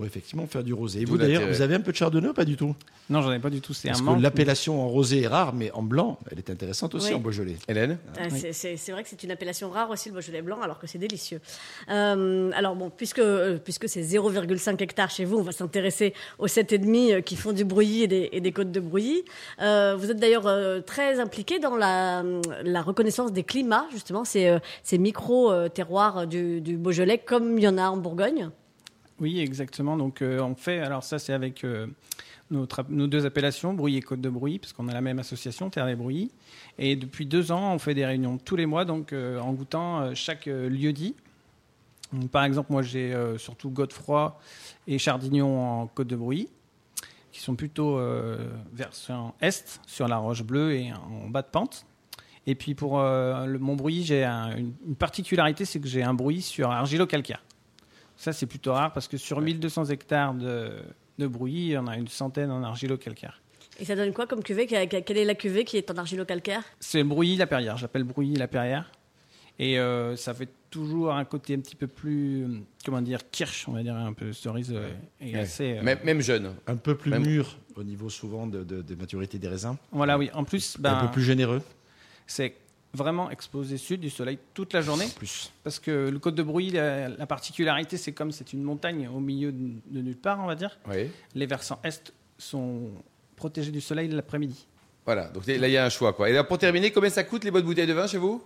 pour 0.00 0.06
effectivement 0.06 0.46
faire 0.46 0.64
du 0.64 0.72
rosé. 0.72 1.02
Et 1.02 1.04
vous 1.04 1.18
d'ailleurs, 1.18 1.46
vous 1.46 1.60
avez 1.60 1.74
un 1.74 1.80
peu 1.80 1.92
de 1.92 1.96
chardonnay 1.96 2.28
ou 2.28 2.32
pas 2.32 2.46
du 2.46 2.56
tout? 2.56 2.74
Non, 3.10 3.20
j'en 3.20 3.32
ai 3.32 3.38
pas 3.38 3.50
du 3.50 3.60
tout. 3.60 3.74
C'est 3.74 3.90
un 3.90 3.92
que 3.92 4.22
l'appellation 4.22 4.80
en 4.82 4.88
rosé 4.88 5.22
est 5.22 5.26
rare, 5.26 5.52
mais 5.52 5.70
en 5.72 5.82
blanc, 5.82 6.18
elle 6.30 6.38
est 6.38 6.48
intéressante 6.48 6.94
aussi 6.94 7.08
Oui. 7.08 7.14
en 7.16 7.18
Beaujolais. 7.18 7.56
Hélène? 7.68 7.98
Euh, 8.18 8.28
Oui. 8.32 8.38
c'est- 8.40 8.52
C'est 8.54 8.76
c'est 8.78 8.92
vrai 8.92 9.02
que 9.02 9.10
c'est 9.10 9.22
une 9.24 9.30
appellation 9.30 9.68
rare 9.68 9.90
aussi, 9.90 10.08
le 10.08 10.14
Beaujolais 10.14 10.40
blanc, 10.40 10.58
alors 10.62 10.78
que 10.78 10.86
c'est 10.86 10.96
délicieux. 10.98 11.40
Euh, 11.90 12.50
alors 12.54 12.76
bon, 12.76 12.88
puisque, 12.88 13.18
euh, 13.18 13.58
puisque 13.62 13.90
c'est 13.90 14.02
0,5 14.02 14.80
hectares 14.80 15.10
chez 15.10 15.26
vous, 15.26 15.36
on 15.36 15.42
va 15.42 15.52
s'intéresser 15.52 16.14
aux 16.38 16.46
7,5 16.46 17.12
euh, 17.12 17.20
qui 17.20 17.36
font 17.36 17.52
du 17.52 17.64
brouillis 17.66 18.04
et 18.04 18.08
des, 18.08 18.30
et 18.32 18.40
des 18.40 18.52
côtes 18.52 18.72
de 18.72 18.80
brouillis. 18.80 19.22
Euh, 19.60 19.96
vous 19.98 20.10
êtes 20.10 20.18
d'ailleurs 20.18 20.46
euh, 20.46 20.80
très 20.80 21.20
impliqué 21.20 21.58
dans 21.58 21.76
la, 21.76 22.22
la 22.64 22.80
reconnaissance 22.80 23.32
des 23.34 23.42
climats, 23.44 23.86
justement, 23.92 24.24
ces, 24.24 24.46
euh, 24.46 24.58
ces 24.82 24.96
micro-terroirs 24.96 26.26
du, 26.26 26.62
du 26.62 26.78
Beaujolais, 26.78 27.18
comme 27.18 27.58
il 27.58 27.64
y 27.64 27.68
en 27.68 27.76
a 27.76 27.90
en 27.90 27.98
Bourgogne. 27.98 28.48
Oui, 29.20 29.38
exactement. 29.40 29.96
Donc, 29.96 30.22
euh, 30.22 30.40
on 30.40 30.54
fait. 30.54 30.78
Alors, 30.80 31.04
ça, 31.04 31.18
c'est 31.18 31.34
avec 31.34 31.62
euh, 31.64 31.86
nos 32.50 33.06
deux 33.06 33.26
appellations, 33.26 33.74
Brouilly 33.74 33.98
et 33.98 34.02
Côte 34.02 34.20
de 34.22 34.30
Brouilly, 34.30 34.58
parce 34.58 34.72
qu'on 34.72 34.88
a 34.88 34.94
la 34.94 35.02
même 35.02 35.18
association, 35.18 35.68
Terre 35.68 35.86
des 35.86 35.94
Brouilly. 35.94 36.30
Et 36.78 36.96
depuis 36.96 37.26
deux 37.26 37.52
ans, 37.52 37.74
on 37.74 37.78
fait 37.78 37.94
des 37.94 38.06
réunions 38.06 38.38
tous 38.38 38.56
les 38.56 38.66
mois, 38.66 38.84
donc 38.84 39.12
euh, 39.12 39.38
en 39.38 39.52
goûtant 39.52 40.14
chaque 40.14 40.46
lieu 40.46 40.92
dit. 40.92 41.14
Donc, 42.12 42.30
par 42.30 42.44
exemple, 42.44 42.72
moi, 42.72 42.82
j'ai 42.82 43.14
surtout 43.38 43.70
Godefroy 43.70 44.36
et 44.88 44.98
Chardignon 44.98 45.60
en 45.82 45.86
Côte 45.86 46.08
de 46.08 46.16
Brouilly, 46.16 46.48
qui 47.30 47.40
sont 47.40 47.54
plutôt 47.54 48.00
version 48.72 49.32
est, 49.40 49.80
sur 49.86 50.08
la 50.08 50.16
Roche 50.16 50.42
Bleue 50.42 50.72
et 50.74 50.92
en 50.92 51.28
bas 51.28 51.42
de 51.42 51.46
pente. 51.48 51.86
Et 52.48 52.56
puis, 52.56 52.74
pour 52.74 52.94
mon 52.94 53.76
Brouilly, 53.76 54.02
j'ai 54.02 54.24
un- 54.24 54.56
une, 54.56 54.72
une 54.88 54.96
particularité, 54.96 55.64
c'est 55.64 55.78
que 55.78 55.86
j'ai 55.86 56.02
un 56.02 56.14
Brouilly 56.14 56.42
sur 56.42 56.68
argilo-calcaire. 56.70 57.44
Ça, 58.20 58.34
c'est 58.34 58.44
plutôt 58.44 58.74
rare 58.74 58.92
parce 58.92 59.08
que 59.08 59.16
sur 59.16 59.40
1200 59.40 59.86
hectares 59.86 60.34
de, 60.34 60.72
de 61.18 61.26
brouillis, 61.26 61.68
il 61.68 61.72
y 61.72 61.78
en 61.78 61.86
a 61.86 61.96
une 61.96 62.06
centaine 62.08 62.50
en 62.50 62.62
argilo-calcaire. 62.62 63.40
Et 63.78 63.86
ça 63.86 63.96
donne 63.96 64.12
quoi 64.12 64.26
comme 64.26 64.42
cuvée 64.42 64.66
Quelle 64.66 65.16
est 65.16 65.24
la 65.24 65.34
cuvée 65.34 65.64
qui 65.64 65.78
est 65.78 65.90
en 65.90 65.96
argilo-calcaire 65.96 66.62
C'est 66.80 67.02
brouillis 67.02 67.36
la 67.38 67.46
perrière, 67.46 67.78
j'appelle 67.78 68.04
brouillis 68.04 68.36
la 68.36 68.46
perrière. 68.46 68.92
Et 69.58 69.78
euh, 69.78 70.16
ça 70.16 70.34
fait 70.34 70.50
toujours 70.70 71.14
un 71.14 71.24
côté 71.24 71.54
un 71.54 71.60
petit 71.60 71.76
peu 71.76 71.86
plus, 71.86 72.46
comment 72.84 73.00
dire, 73.00 73.20
kirsch, 73.30 73.66
on 73.68 73.72
va 73.72 73.82
dire, 73.82 73.96
un 73.96 74.12
peu 74.12 74.34
cerise. 74.34 74.70
euh, 74.74 74.90
et 75.20 75.32
Ouais. 75.34 75.40
assez, 75.40 75.78
euh, 75.78 75.82
même, 75.82 75.98
même 76.04 76.20
jeune. 76.20 76.52
Un 76.66 76.76
peu 76.76 76.94
plus 76.96 77.10
Même- 77.10 77.24
mûr 77.26 77.56
au 77.76 77.82
niveau 77.82 78.10
souvent 78.10 78.46
de, 78.46 78.64
de- 78.64 78.82
de 78.82 78.94
maturité 78.96 79.38
des 79.38 79.48
raisins, 79.48 79.76
Voilà, 79.92 80.18
oui. 80.18 80.28
En 80.34 80.44
plus, 80.44 80.76
un 80.78 80.82
ben, 80.82 81.00
peu 81.06 81.10
plus 81.10 81.22
généreux. 81.22 81.62
c'est 82.26 82.54
vraiment 82.92 83.30
exposé 83.30 83.78
sud 83.78 84.00
du 84.00 84.10
soleil 84.10 84.38
toute 84.54 84.72
la 84.72 84.80
journée. 84.80 85.06
Plus. 85.16 85.52
Parce 85.62 85.78
que 85.78 86.08
le 86.08 86.18
Côte 86.18 86.34
de 86.34 86.42
Brouilly, 86.42 86.70
la, 86.72 87.08
la 87.08 87.26
particularité, 87.26 87.96
c'est 87.96 88.12
comme 88.12 88.32
c'est 88.32 88.52
une 88.52 88.62
montagne 88.62 89.08
au 89.08 89.20
milieu 89.20 89.52
de, 89.52 89.70
de 89.86 90.00
nulle 90.00 90.16
part, 90.16 90.40
on 90.40 90.46
va 90.46 90.54
dire. 90.54 90.78
Oui. 90.88 91.10
Les 91.34 91.46
versants 91.46 91.78
est 91.84 92.12
sont 92.38 92.90
protégés 93.36 93.70
du 93.70 93.80
soleil 93.80 94.08
l'après-midi. 94.08 94.66
Voilà, 95.04 95.28
donc 95.28 95.46
là, 95.46 95.54
il 95.54 95.70
y 95.72 95.76
a 95.76 95.84
un 95.84 95.90
choix. 95.90 96.12
Quoi. 96.12 96.30
Et 96.30 96.32
là, 96.32 96.44
pour 96.44 96.58
terminer, 96.58 96.90
combien 96.90 97.10
ça 97.10 97.24
coûte 97.24 97.44
les 97.44 97.50
bonnes 97.50 97.64
bouteilles 97.64 97.86
de 97.86 97.92
vin 97.92 98.06
chez 98.06 98.18
vous? 98.18 98.42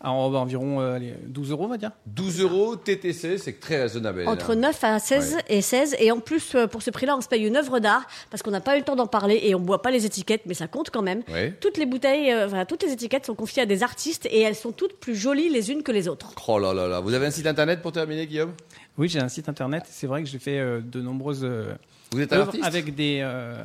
Alors, 0.00 0.16
environ 0.36 0.80
euh, 0.80 0.94
allez, 0.94 1.14
12 1.26 1.50
euros, 1.50 1.64
on 1.64 1.68
va 1.68 1.76
dire. 1.76 1.90
12 2.06 2.40
euros 2.42 2.76
TTC, 2.76 3.36
c'est 3.36 3.58
très 3.58 3.82
raisonnable. 3.82 4.28
Entre 4.28 4.54
9 4.54 4.84
à 4.84 4.98
16 5.00 5.34
Ouais. 5.34 5.42
et 5.48 5.60
16. 5.60 5.96
Et 5.98 6.12
en 6.12 6.20
plus, 6.20 6.54
euh, 6.54 6.68
pour 6.68 6.82
ce 6.82 6.90
prix-là, 6.90 7.16
on 7.16 7.20
se 7.20 7.26
paye 7.26 7.44
une 7.44 7.56
œuvre 7.56 7.80
d'art 7.80 8.06
parce 8.30 8.44
qu'on 8.44 8.52
n'a 8.52 8.60
pas 8.60 8.76
eu 8.76 8.78
le 8.78 8.84
temps 8.84 8.94
d'en 8.94 9.08
parler 9.08 9.40
et 9.42 9.56
on 9.56 9.60
boit 9.60 9.82
pas 9.82 9.90
les 9.90 10.06
étiquettes, 10.06 10.42
mais 10.46 10.54
ça 10.54 10.68
compte 10.68 10.90
quand 10.90 11.02
même. 11.02 11.22
Ouais. 11.32 11.52
Toutes 11.60 11.78
les 11.78 11.86
bouteilles, 11.86 12.30
euh, 12.30 12.46
enfin, 12.46 12.64
toutes 12.64 12.84
les 12.84 12.92
étiquettes 12.92 13.26
sont 13.26 13.34
confiées 13.34 13.62
à 13.62 13.66
des 13.66 13.82
artistes 13.82 14.26
et 14.30 14.40
elles 14.40 14.54
sont 14.54 14.70
toutes 14.70 15.00
plus 15.00 15.16
jolies 15.16 15.48
les 15.48 15.72
unes 15.72 15.82
que 15.82 15.90
les 15.90 16.06
autres. 16.06 16.32
Oh 16.46 16.60
là 16.60 16.72
là 16.72 16.86
là. 16.86 17.00
Vous 17.00 17.12
avez 17.14 17.26
un 17.26 17.30
site 17.32 17.46
internet 17.48 17.82
pour 17.82 17.90
terminer, 17.90 18.26
Guillaume? 18.28 18.52
Oui, 18.98 19.08
j'ai 19.08 19.18
un 19.20 19.28
site 19.28 19.48
internet. 19.48 19.82
C'est 19.90 20.06
vrai 20.06 20.22
que 20.22 20.28
j'ai 20.28 20.38
fait 20.38 20.60
euh, 20.60 20.80
de 20.80 21.00
nombreuses 21.00 21.40
euh, 21.42 21.72
Vous 22.12 22.20
êtes 22.20 22.32
un 22.32 22.36
œuvres 22.36 22.48
artiste? 22.50 22.64
avec 22.64 22.94
des. 22.94 23.18
euh, 23.22 23.64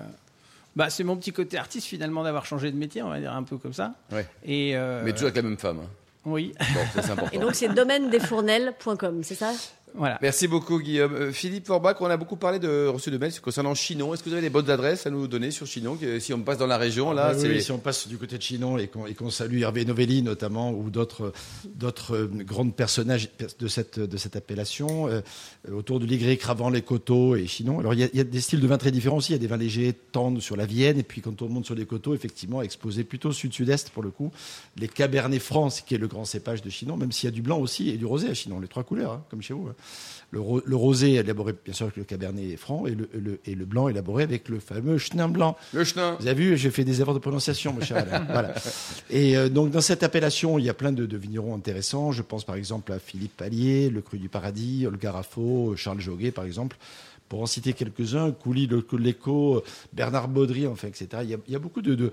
bah, 0.75 0.89
c'est 0.89 1.03
mon 1.03 1.15
petit 1.15 1.31
côté 1.31 1.59
artiste 1.59 1.85
finalement 1.85 2.23
d'avoir 2.23 2.47
changé 2.47 2.71
de 2.71 2.75
métier, 2.77 3.03
on 3.03 3.09
va 3.09 3.19
dire 3.19 3.33
un 3.33 3.43
peu 3.43 3.57
comme 3.57 3.73
ça. 3.73 3.93
Ouais. 4.11 4.25
Et 4.43 4.71
euh, 4.75 5.03
Mais 5.05 5.11
toujours 5.11 5.25
avec 5.27 5.35
la 5.35 5.43
même 5.43 5.59
femme. 5.59 5.77
hein. 5.83 5.89
Oui, 6.25 6.53
Bon, 6.73 6.79
ça, 6.93 7.01
c'est 7.01 7.11
important. 7.11 7.35
Et 7.35 7.39
donc, 7.39 7.55
c'est 7.55 7.67
domaine-des-fournelles.com, 7.69 9.23
c'est 9.23 9.35
ça? 9.35 9.51
Voilà. 9.95 10.17
Merci 10.21 10.47
beaucoup 10.47 10.79
Guillaume. 10.79 11.13
Euh, 11.13 11.31
Philippe 11.31 11.67
Forbach, 11.67 11.97
on 12.01 12.05
a 12.07 12.17
beaucoup 12.17 12.35
parlé 12.35 12.57
de 12.59 12.88
reçu 12.88 13.12
de 13.12 13.17
mails 13.17 13.39
concernant 13.41 13.75
Chinon. 13.75 14.13
Est-ce 14.13 14.23
que 14.23 14.29
vous 14.29 14.33
avez 14.33 14.41
des 14.41 14.50
bonnes 14.50 14.69
adresses 14.69 15.05
à 15.05 15.09
nous 15.09 15.27
donner 15.27 15.51
sur 15.51 15.67
Chinon 15.67 15.95
que- 15.97 16.19
Si 16.19 16.33
on 16.33 16.39
passe 16.41 16.57
dans 16.57 16.67
la 16.67 16.77
région, 16.77 17.12
là, 17.13 17.27
Ah 17.29 17.33
oui, 17.35 17.39
c'est 17.41 17.47
oui, 17.50 17.62
si 17.62 17.71
on 17.71 17.77
passe 17.77 18.07
du 18.07 18.17
côté 18.17 18.38
de 18.38 18.41
Chinon 18.41 18.77
et 18.77 18.88
qu'on 18.88 19.29
salue 19.29 19.62
Hervé 19.62 19.85
Novelli 19.85 20.21
notamment 20.23 20.71
ou 20.71 20.89
d'autres 20.89 21.31
d'autres 21.75 22.15
euh, 22.15 22.27
grands 22.27 22.69
personnages 22.69 23.29
de 23.59 23.67
cette 23.67 24.00
de 24.00 24.17
cette 24.17 24.35
appellation 24.35 25.07
euh, 25.07 25.21
autour 25.71 26.00
de 26.00 26.05
l'Y, 26.05 26.38
Cravant, 26.38 26.69
les 26.69 26.81
Coteaux 26.81 27.35
et 27.35 27.45
Chinon. 27.47 27.79
Alors 27.79 27.93
il 27.93 28.00
y, 28.00 28.03
a, 28.03 28.07
il 28.13 28.17
y 28.17 28.21
a 28.21 28.23
des 28.23 28.41
styles 28.41 28.59
de 28.62 28.67
vins 28.67 28.77
très 28.77 28.91
différents 28.91 29.17
aussi. 29.17 29.31
Il 29.31 29.35
y 29.35 29.39
a 29.39 29.41
des 29.41 29.47
vins 29.47 29.57
légers 29.57 29.93
tendres 30.12 30.41
sur 30.41 30.55
la 30.55 30.65
Vienne 30.65 30.97
et 31.00 31.03
puis 31.03 31.21
quand 31.21 31.41
on 31.41 31.50
monte 31.50 31.65
sur 31.65 31.75
les 31.75 31.85
coteaux, 31.85 32.13
effectivement, 32.15 32.62
exposé 32.62 33.03
plutôt 33.03 33.31
sud-sud-est 33.31 33.89
pour 33.91 34.01
le 34.03 34.09
coup. 34.09 34.31
Les 34.77 34.88
Cabernet 34.88 35.39
France 35.41 35.81
qui 35.81 35.93
est 35.95 35.97
le 36.00 36.07
grand 36.07 36.25
cépage 36.25 36.62
de 36.62 36.69
Chinon, 36.69 36.97
même 36.97 37.12
s'il 37.12 37.27
y 37.29 37.31
a 37.31 37.35
du 37.35 37.41
blanc 37.41 37.59
aussi 37.59 37.89
et 37.89 37.97
du 37.97 38.05
rosé 38.05 38.29
à 38.29 38.33
Chinon, 38.33 38.59
les 38.59 38.67
trois 38.67 38.83
couleurs 38.83 39.12
hein, 39.13 39.23
comme 39.29 39.41
chez 39.41 39.53
vous. 39.53 39.67
hein. 39.67 39.75
Le, 40.31 40.39
ro- 40.39 40.63
le 40.65 40.75
rosé 40.75 41.13
élaboré 41.13 41.53
bien 41.63 41.75
sûr 41.75 41.85
avec 41.85 41.95
le 41.97 42.03
Cabernet 42.05 42.57
franc 42.57 42.87
et 42.87 42.95
le, 42.95 43.07
le- 43.13 43.39
et 43.45 43.53
le 43.53 43.65
blanc 43.65 43.87
élaboré 43.87 44.23
avec 44.23 44.49
le 44.49 44.59
fameux 44.59 44.97
Chenin 44.97 45.27
blanc. 45.27 45.55
le 45.73 45.83
chenin. 45.83 46.17
Vous 46.19 46.25
avez 46.25 46.43
vu, 46.43 46.57
j'ai 46.57 46.71
fait 46.71 46.83
des 46.83 47.01
efforts 47.01 47.13
de 47.13 47.19
prononciation, 47.19 47.71
mon 47.73 47.81
cher 47.81 47.97
Alain. 47.97 48.25
voilà. 48.31 48.55
Et 49.11 49.37
euh, 49.37 49.47
donc, 49.47 49.69
dans 49.69 49.81
cette 49.81 50.01
appellation, 50.01 50.57
il 50.57 50.65
y 50.65 50.69
a 50.69 50.73
plein 50.73 50.91
de, 50.91 51.05
de 51.05 51.17
vignerons 51.17 51.53
intéressants. 51.53 52.11
Je 52.11 52.23
pense 52.23 52.45
par 52.45 52.55
exemple 52.55 52.91
à 52.93 52.97
Philippe 52.97 53.37
Pallier, 53.37 53.91
Le 53.91 54.01
Cru 54.01 54.17
du 54.17 54.27
Paradis, 54.27 54.87
Olga 54.87 55.11
Raffo, 55.11 55.75
Charles 55.77 55.99
Joguet, 56.01 56.31
par 56.31 56.45
exemple. 56.45 56.77
Pour 57.29 57.41
en 57.41 57.45
citer 57.47 57.73
quelques-uns, 57.73 58.31
Coulis, 58.31 58.67
Le 58.67 58.85
Léco, 58.99 59.63
Bernard 59.91 60.27
Baudry, 60.27 60.67
enfin, 60.67 60.87
etc. 60.87 61.07
Il 61.23 61.29
y 61.29 61.33
a, 61.33 61.37
il 61.47 61.53
y 61.53 61.55
a 61.55 61.59
beaucoup 61.59 61.81
de, 61.81 61.95
de, 61.95 62.11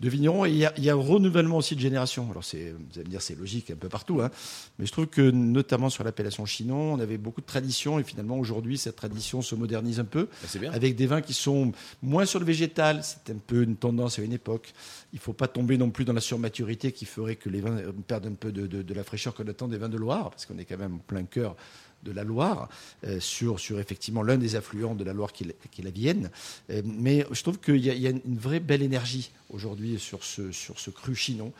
de 0.00 0.08
vignerons 0.08 0.46
et 0.46 0.50
il 0.50 0.56
y, 0.56 0.64
a, 0.64 0.72
il 0.78 0.84
y 0.84 0.88
a 0.88 0.94
un 0.94 0.96
renouvellement 0.96 1.58
aussi 1.58 1.74
de 1.76 1.80
génération. 1.80 2.26
Alors, 2.30 2.42
vous 2.42 2.56
allez 2.58 2.72
me 3.04 3.10
dire, 3.10 3.20
c'est 3.20 3.34
logique 3.38 3.70
un 3.70 3.76
peu 3.76 3.88
partout, 3.90 4.22
hein. 4.22 4.30
mais 4.78 4.86
je 4.86 4.92
trouve 4.92 5.06
que 5.08 5.30
notamment 5.30 5.90
sur 5.90 6.04
l'appellation 6.04 6.46
Chinon, 6.46 6.94
on 6.94 7.00
avait 7.00 7.18
beaucoup 7.18 7.42
de 7.42 7.46
traditions 7.46 7.98
et 7.98 8.04
finalement, 8.04 8.38
aujourd'hui, 8.38 8.78
cette 8.78 8.96
tradition 8.96 9.42
se 9.42 9.54
modernise 9.54 10.00
un 10.00 10.04
peu 10.06 10.28
bien. 10.58 10.72
avec 10.72 10.96
des 10.96 11.06
vins 11.06 11.20
qui 11.20 11.34
sont 11.34 11.72
moins 12.02 12.24
sur 12.24 12.38
le 12.40 12.46
végétal. 12.46 13.02
C'est 13.02 13.30
un 13.32 13.38
peu 13.38 13.62
une 13.64 13.76
tendance 13.76 14.18
à 14.18 14.22
une 14.22 14.32
époque. 14.32 14.72
Il 15.12 15.16
ne 15.16 15.20
faut 15.20 15.34
pas 15.34 15.48
tomber 15.48 15.76
non 15.76 15.90
plus 15.90 16.06
dans 16.06 16.14
la 16.14 16.20
surmaturité 16.22 16.92
qui 16.92 17.04
ferait 17.04 17.36
que 17.36 17.50
les 17.50 17.60
vins 17.60 17.76
perdent 18.06 18.26
un 18.26 18.34
peu 18.34 18.52
de, 18.52 18.66
de- 18.66 18.80
de 18.82 18.94
la 18.94 19.04
fraîcheur 19.04 19.34
qu'on 19.34 19.46
attend 19.46 19.68
des 19.68 19.76
vins 19.76 19.90
de 19.90 19.98
Loire, 19.98 20.30
parce 20.30 20.46
qu'on 20.46 20.56
est 20.58 20.64
quand 20.64 20.78
même 20.78 20.94
en 20.94 20.98
plein 20.98 21.24
cœur 21.24 21.56
de 22.02 22.12
la 22.12 22.24
Loire, 22.24 22.68
euh, 23.06 23.20
sur, 23.20 23.60
sur 23.60 23.78
effectivement 23.80 24.22
l'un 24.22 24.36
des 24.36 24.56
affluents 24.56 24.94
de 24.94 25.04
la 25.04 25.12
Loire 25.12 25.32
qui 25.32 25.46
qui 25.70 25.80
est 25.80 25.84
la 25.84 25.90
Vienne. 25.90 26.30
Euh, 26.70 26.82
mais 26.84 27.26
je 27.30 27.42
trouve 27.42 27.58
qu'il 27.58 27.76
y, 27.76 27.88
y 27.88 28.06
a 28.06 28.10
une 28.10 28.38
vraie 28.38 28.60
belle 28.60 28.82
énergie 28.82 29.30
aujourd'hui 29.50 29.98
sur 29.98 30.24
ce, 30.24 30.52
sur 30.52 30.78
ce 30.78 30.90
cru 30.90 31.14
chinon. 31.14 31.52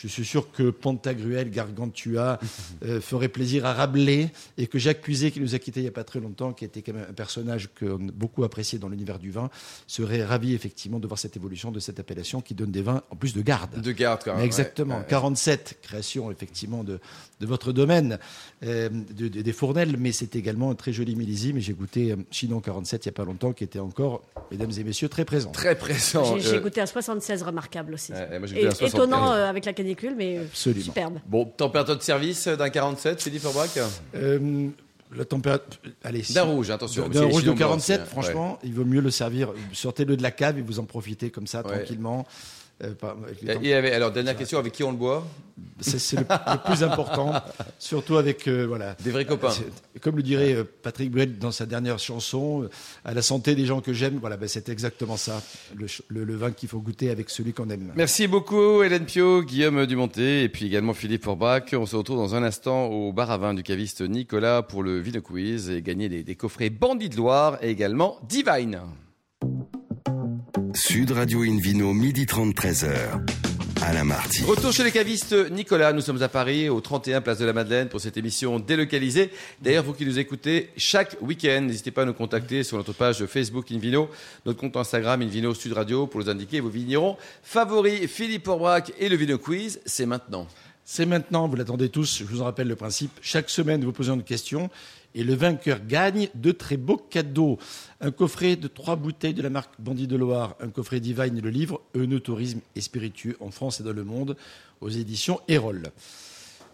Je 0.00 0.06
suis 0.06 0.24
sûr 0.24 0.52
que 0.52 0.70
Pantagruel, 0.70 1.50
Gargantua 1.50 2.38
euh, 2.84 3.00
ferait 3.00 3.26
plaisir 3.28 3.66
à 3.66 3.74
Rabelais 3.74 4.30
et 4.56 4.68
que 4.68 4.78
Jacques 4.78 5.00
Puiset, 5.00 5.32
qui 5.32 5.40
nous 5.40 5.56
a 5.56 5.58
quittés 5.58 5.80
il 5.80 5.82
n'y 5.82 5.88
a 5.88 5.92
pas 5.92 6.04
très 6.04 6.20
longtemps, 6.20 6.52
qui 6.52 6.64
était 6.64 6.82
quand 6.82 6.92
même 6.92 7.06
un 7.10 7.12
personnage 7.12 7.68
qu'on 7.76 8.08
a 8.08 8.12
beaucoup 8.12 8.44
apprécié 8.44 8.78
dans 8.78 8.88
l'univers 8.88 9.18
du 9.18 9.32
vin, 9.32 9.50
serait 9.88 10.24
ravi 10.24 10.54
effectivement 10.54 11.00
de 11.00 11.08
voir 11.08 11.18
cette 11.18 11.36
évolution 11.36 11.72
de 11.72 11.80
cette 11.80 11.98
appellation 11.98 12.40
qui 12.40 12.54
donne 12.54 12.70
des 12.70 12.82
vins 12.82 13.02
en 13.10 13.16
plus 13.16 13.34
de 13.34 13.42
garde. 13.42 13.80
De 13.80 13.90
garde, 13.90 14.20
quand 14.24 14.36
même. 14.36 14.44
Exactement. 14.44 14.94
ouais, 14.94 15.00
ouais. 15.00 15.06
47 15.08 15.78
créations 15.82 16.30
effectivement 16.30 16.84
de, 16.84 17.00
de 17.40 17.46
votre 17.46 17.72
domaine, 17.72 18.20
euh, 18.62 18.88
de- 18.90 19.26
de- 19.26 19.42
des 19.42 19.52
fournelles, 19.52 19.96
mais 19.98 20.12
c'est 20.12 20.36
également 20.36 20.70
un 20.70 20.76
très 20.76 20.92
joli 20.92 21.16
millésime. 21.16 21.56
Et 21.56 21.60
J'ai 21.60 21.72
goûté 21.74 22.12
euh, 22.12 22.16
Chinon 22.30 22.60
47 22.60 23.04
il 23.04 23.08
n'y 23.08 23.10
a 23.10 23.16
pas 23.16 23.24
longtemps, 23.24 23.52
qui 23.52 23.64
était 23.64 23.80
encore, 23.80 24.22
mesdames 24.52 24.70
et 24.78 24.84
messieurs, 24.84 25.08
très 25.08 25.24
présent. 25.24 25.50
Très 25.50 25.76
présent. 25.76 26.38
J'ai 26.38 26.54
euh, 26.54 26.60
goûté 26.60 26.80
un 26.80 26.86
76 26.86 27.42
remarquable 27.42 27.94
aussi. 27.94 28.12
Ouais, 28.12 28.38
moi, 28.38 28.46
j'ai 28.46 28.54
Et- 28.60 28.60
goûté 28.60 28.66
un 28.68 28.70
75. 28.76 28.94
étonnant 28.94 29.32
euh, 29.32 29.46
avec 29.48 29.64
la 29.64 29.72
canicule, 29.94 30.14
mais 30.16 30.38
Absolument. 30.38 30.84
superbe. 30.84 31.18
Bon, 31.26 31.44
température 31.44 31.96
de 31.96 32.02
service 32.02 32.48
d'un 32.48 32.68
47, 32.70 33.22
Philippe 33.22 33.42
Forbach 33.42 33.70
Euh, 34.14 34.68
la 35.16 35.24
température. 35.24 35.80
Allez, 36.04 36.22
si- 36.22 36.34
D'un 36.34 36.42
rouge, 36.42 36.70
attention. 36.70 37.08
D'un 37.08 37.22
rouge 37.24 37.34
de 37.36 37.40
Chinon 37.40 37.54
blanc 37.54 37.66
47, 37.68 38.00
aussi, 38.00 38.02
hein. 38.02 38.10
franchement, 38.10 38.58
il 38.62 38.74
vaut 38.74 38.84
mieux 38.84 39.00
le 39.00 39.10
servir. 39.10 39.52
Sortez-le 39.72 40.16
de 40.16 40.22
la 40.22 40.30
cave 40.30 40.58
et 40.58 40.62
vous 40.62 40.78
en 40.78 40.84
profitez 40.84 41.30
comme 41.30 41.46
ça, 41.46 41.66
Ouais. 41.66 41.76
tranquillement. 41.78 42.26
Euh, 42.84 42.94
pas- 42.94 43.16
Et 43.62 43.74
avait- 43.74 43.92
alors, 43.92 44.12
dernière 44.12 44.36
question, 44.36 44.58
avec 44.58 44.72
qui 44.72 44.84
on 44.84 44.92
le 44.92 44.96
boit 44.96 45.26
C'est 45.80 46.14
le, 46.16 46.22
le 46.22 46.64
plus 46.64 46.84
important, 46.84 47.32
surtout 47.80 48.16
avec 48.16 48.46
euh, 48.46 48.66
voilà. 48.68 48.94
Des 49.02 49.10
vrais 49.10 49.24
copains. 49.24 49.50
C'est- 49.50 50.00
Comme 50.00 50.16
le 50.16 50.22
dirait 50.22 50.54
euh, 50.54 50.62
Patrick 50.82 51.10
Bruel 51.10 51.38
dans 51.38 51.50
sa 51.50 51.66
dernière 51.66 51.98
chanson, 51.98 52.62
euh, 52.62 52.70
à 53.04 53.14
la 53.14 53.22
santé 53.22 53.56
des 53.56 53.66
gens 53.66 53.80
que 53.80 53.92
j'aime. 53.92 54.18
Voilà, 54.20 54.36
ben, 54.36 54.48
c'est 54.48 54.68
exactement 54.68 55.16
ça, 55.16 55.42
le, 55.74 55.88
ch- 55.88 56.02
le- 56.06 56.22
le 56.22 56.36
vin 56.36 56.52
qu'il 56.52 56.68
faut 56.68 56.78
goûter 56.78 57.10
avec 57.10 57.30
celui 57.30 57.52
qu'on 57.52 57.68
aime. 57.70 57.92
Merci 57.96 58.28
beaucoup 58.28 58.84
Hélène 58.84 59.06
Pio, 59.06 59.42
Guillaume 59.42 59.84
Dumonté 59.86 60.44
et 60.44 60.48
puis 60.48 60.66
également 60.66 60.94
Philippe 60.94 61.24
Forbach. 61.24 61.72
On 61.72 61.86
se 61.86 61.96
retrouve 61.96 62.18
dans 62.18 62.36
un 62.36 62.44
instant 62.44 62.86
au 62.86 63.12
bar 63.12 63.32
à 63.32 63.38
vin 63.38 63.54
du 63.54 63.64
caviste 63.64 64.02
Nicolas 64.02 64.62
pour 64.62 64.84
le 64.84 65.00
Vino 65.00 65.20
Quiz 65.20 65.68
et 65.70 65.82
gagner 65.82 66.08
des, 66.08 66.22
des 66.22 66.36
coffrets 66.36 66.70
Bandit 66.70 67.08
de 67.08 67.16
Loire 67.16 67.58
et 67.60 67.70
également 67.70 68.20
Divine. 68.28 68.82
Sud 70.74 71.12
Radio 71.12 71.42
Invino, 71.42 71.92
midi 71.92 72.26
30, 72.26 72.54
13h. 72.54 73.24
Alain 73.82 74.04
Marty. 74.04 74.42
Retour 74.44 74.72
chez 74.72 74.84
les 74.84 74.90
cavistes 74.90 75.34
Nicolas. 75.50 75.92
Nous 75.92 76.00
sommes 76.00 76.22
à 76.22 76.28
Paris, 76.28 76.68
au 76.68 76.80
31 76.80 77.20
Place 77.20 77.38
de 77.38 77.46
la 77.46 77.52
Madeleine, 77.52 77.88
pour 77.88 78.00
cette 78.00 78.16
émission 78.16 78.58
délocalisée. 78.58 79.30
D'ailleurs, 79.62 79.84
vous 79.84 79.94
qui 79.94 80.04
nous 80.04 80.18
écoutez 80.18 80.70
chaque 80.76 81.16
week-end, 81.20 81.62
n'hésitez 81.62 81.90
pas 81.90 82.02
à 82.02 82.04
nous 82.04 82.12
contacter 82.12 82.64
sur 82.64 82.76
notre 82.76 82.92
page 82.92 83.24
Facebook 83.26 83.70
Invino, 83.72 84.10
notre 84.44 84.58
compte 84.60 84.76
Instagram 84.76 85.22
Invino 85.22 85.54
Sud 85.54 85.72
Radio 85.72 86.06
pour 86.06 86.20
nous 86.20 86.28
indiquer 86.28 86.60
vos 86.60 86.68
vignerons 86.68 87.16
favoris. 87.42 88.06
Philippe 88.06 88.48
Orbrac 88.48 88.92
et 88.98 89.08
le 89.08 89.16
Vino 89.16 89.38
Quiz, 89.38 89.80
c'est 89.86 90.06
maintenant. 90.06 90.46
C'est 90.84 91.06
maintenant, 91.06 91.48
vous 91.48 91.56
l'attendez 91.56 91.90
tous, 91.90 92.18
je 92.20 92.24
vous 92.24 92.40
en 92.40 92.44
rappelle 92.44 92.68
le 92.68 92.76
principe. 92.76 93.10
Chaque 93.20 93.50
semaine, 93.50 93.84
vous 93.84 93.92
posez 93.92 94.10
une 94.10 94.22
question 94.22 94.70
et 95.18 95.24
le 95.24 95.34
vainqueur 95.34 95.80
gagne 95.84 96.28
de 96.36 96.52
très 96.52 96.76
beaux 96.76 96.96
cadeaux. 96.96 97.58
Un 98.00 98.12
coffret 98.12 98.54
de 98.54 98.68
trois 98.68 98.94
bouteilles 98.94 99.34
de 99.34 99.42
la 99.42 99.50
marque 99.50 99.72
Bandit 99.80 100.06
de 100.06 100.16
Loire, 100.16 100.54
un 100.60 100.68
coffret 100.68 101.00
Divine 101.00 101.36
et 101.36 101.40
le 101.40 101.50
livre 101.50 101.80
Eunotourisme 101.96 102.60
et 102.76 102.80
spiritueux 102.80 103.36
en 103.40 103.50
France 103.50 103.80
et 103.80 103.82
dans 103.82 103.92
le 103.92 104.04
monde 104.04 104.36
aux 104.80 104.88
éditions 104.88 105.40
Erol. 105.48 105.90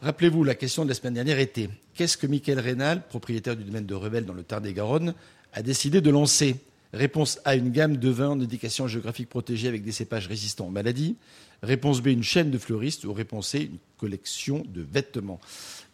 Rappelez-vous, 0.02 0.44
la 0.44 0.54
question 0.54 0.84
de 0.84 0.90
la 0.90 0.94
semaine 0.94 1.14
dernière 1.14 1.38
était 1.38 1.70
qu'est-ce 1.94 2.18
que 2.18 2.26
Michael 2.26 2.60
Rénal, 2.60 3.06
propriétaire 3.08 3.56
du 3.56 3.64
domaine 3.64 3.86
de 3.86 3.94
Revel 3.94 4.26
dans 4.26 4.34
le 4.34 4.42
Tarn-et-Garonne, 4.42 5.14
a 5.54 5.62
décidé 5.62 6.02
de 6.02 6.10
lancer? 6.10 6.56
Réponse 6.94 7.40
A, 7.44 7.56
une 7.56 7.70
gamme 7.70 7.96
de 7.96 8.08
vins 8.08 8.30
en 8.30 8.40
indication 8.40 8.86
géographique 8.86 9.28
protégée 9.28 9.66
avec 9.66 9.82
des 9.82 9.90
cépages 9.90 10.28
résistants 10.28 10.68
aux 10.68 10.70
maladies. 10.70 11.16
Réponse 11.62 12.00
B, 12.00 12.08
une 12.08 12.22
chaîne 12.22 12.50
de 12.50 12.58
fleuristes. 12.58 13.04
Ou 13.04 13.12
réponse 13.12 13.48
C, 13.48 13.62
une 13.62 13.78
collection 13.98 14.64
de 14.72 14.80
vêtements. 14.80 15.40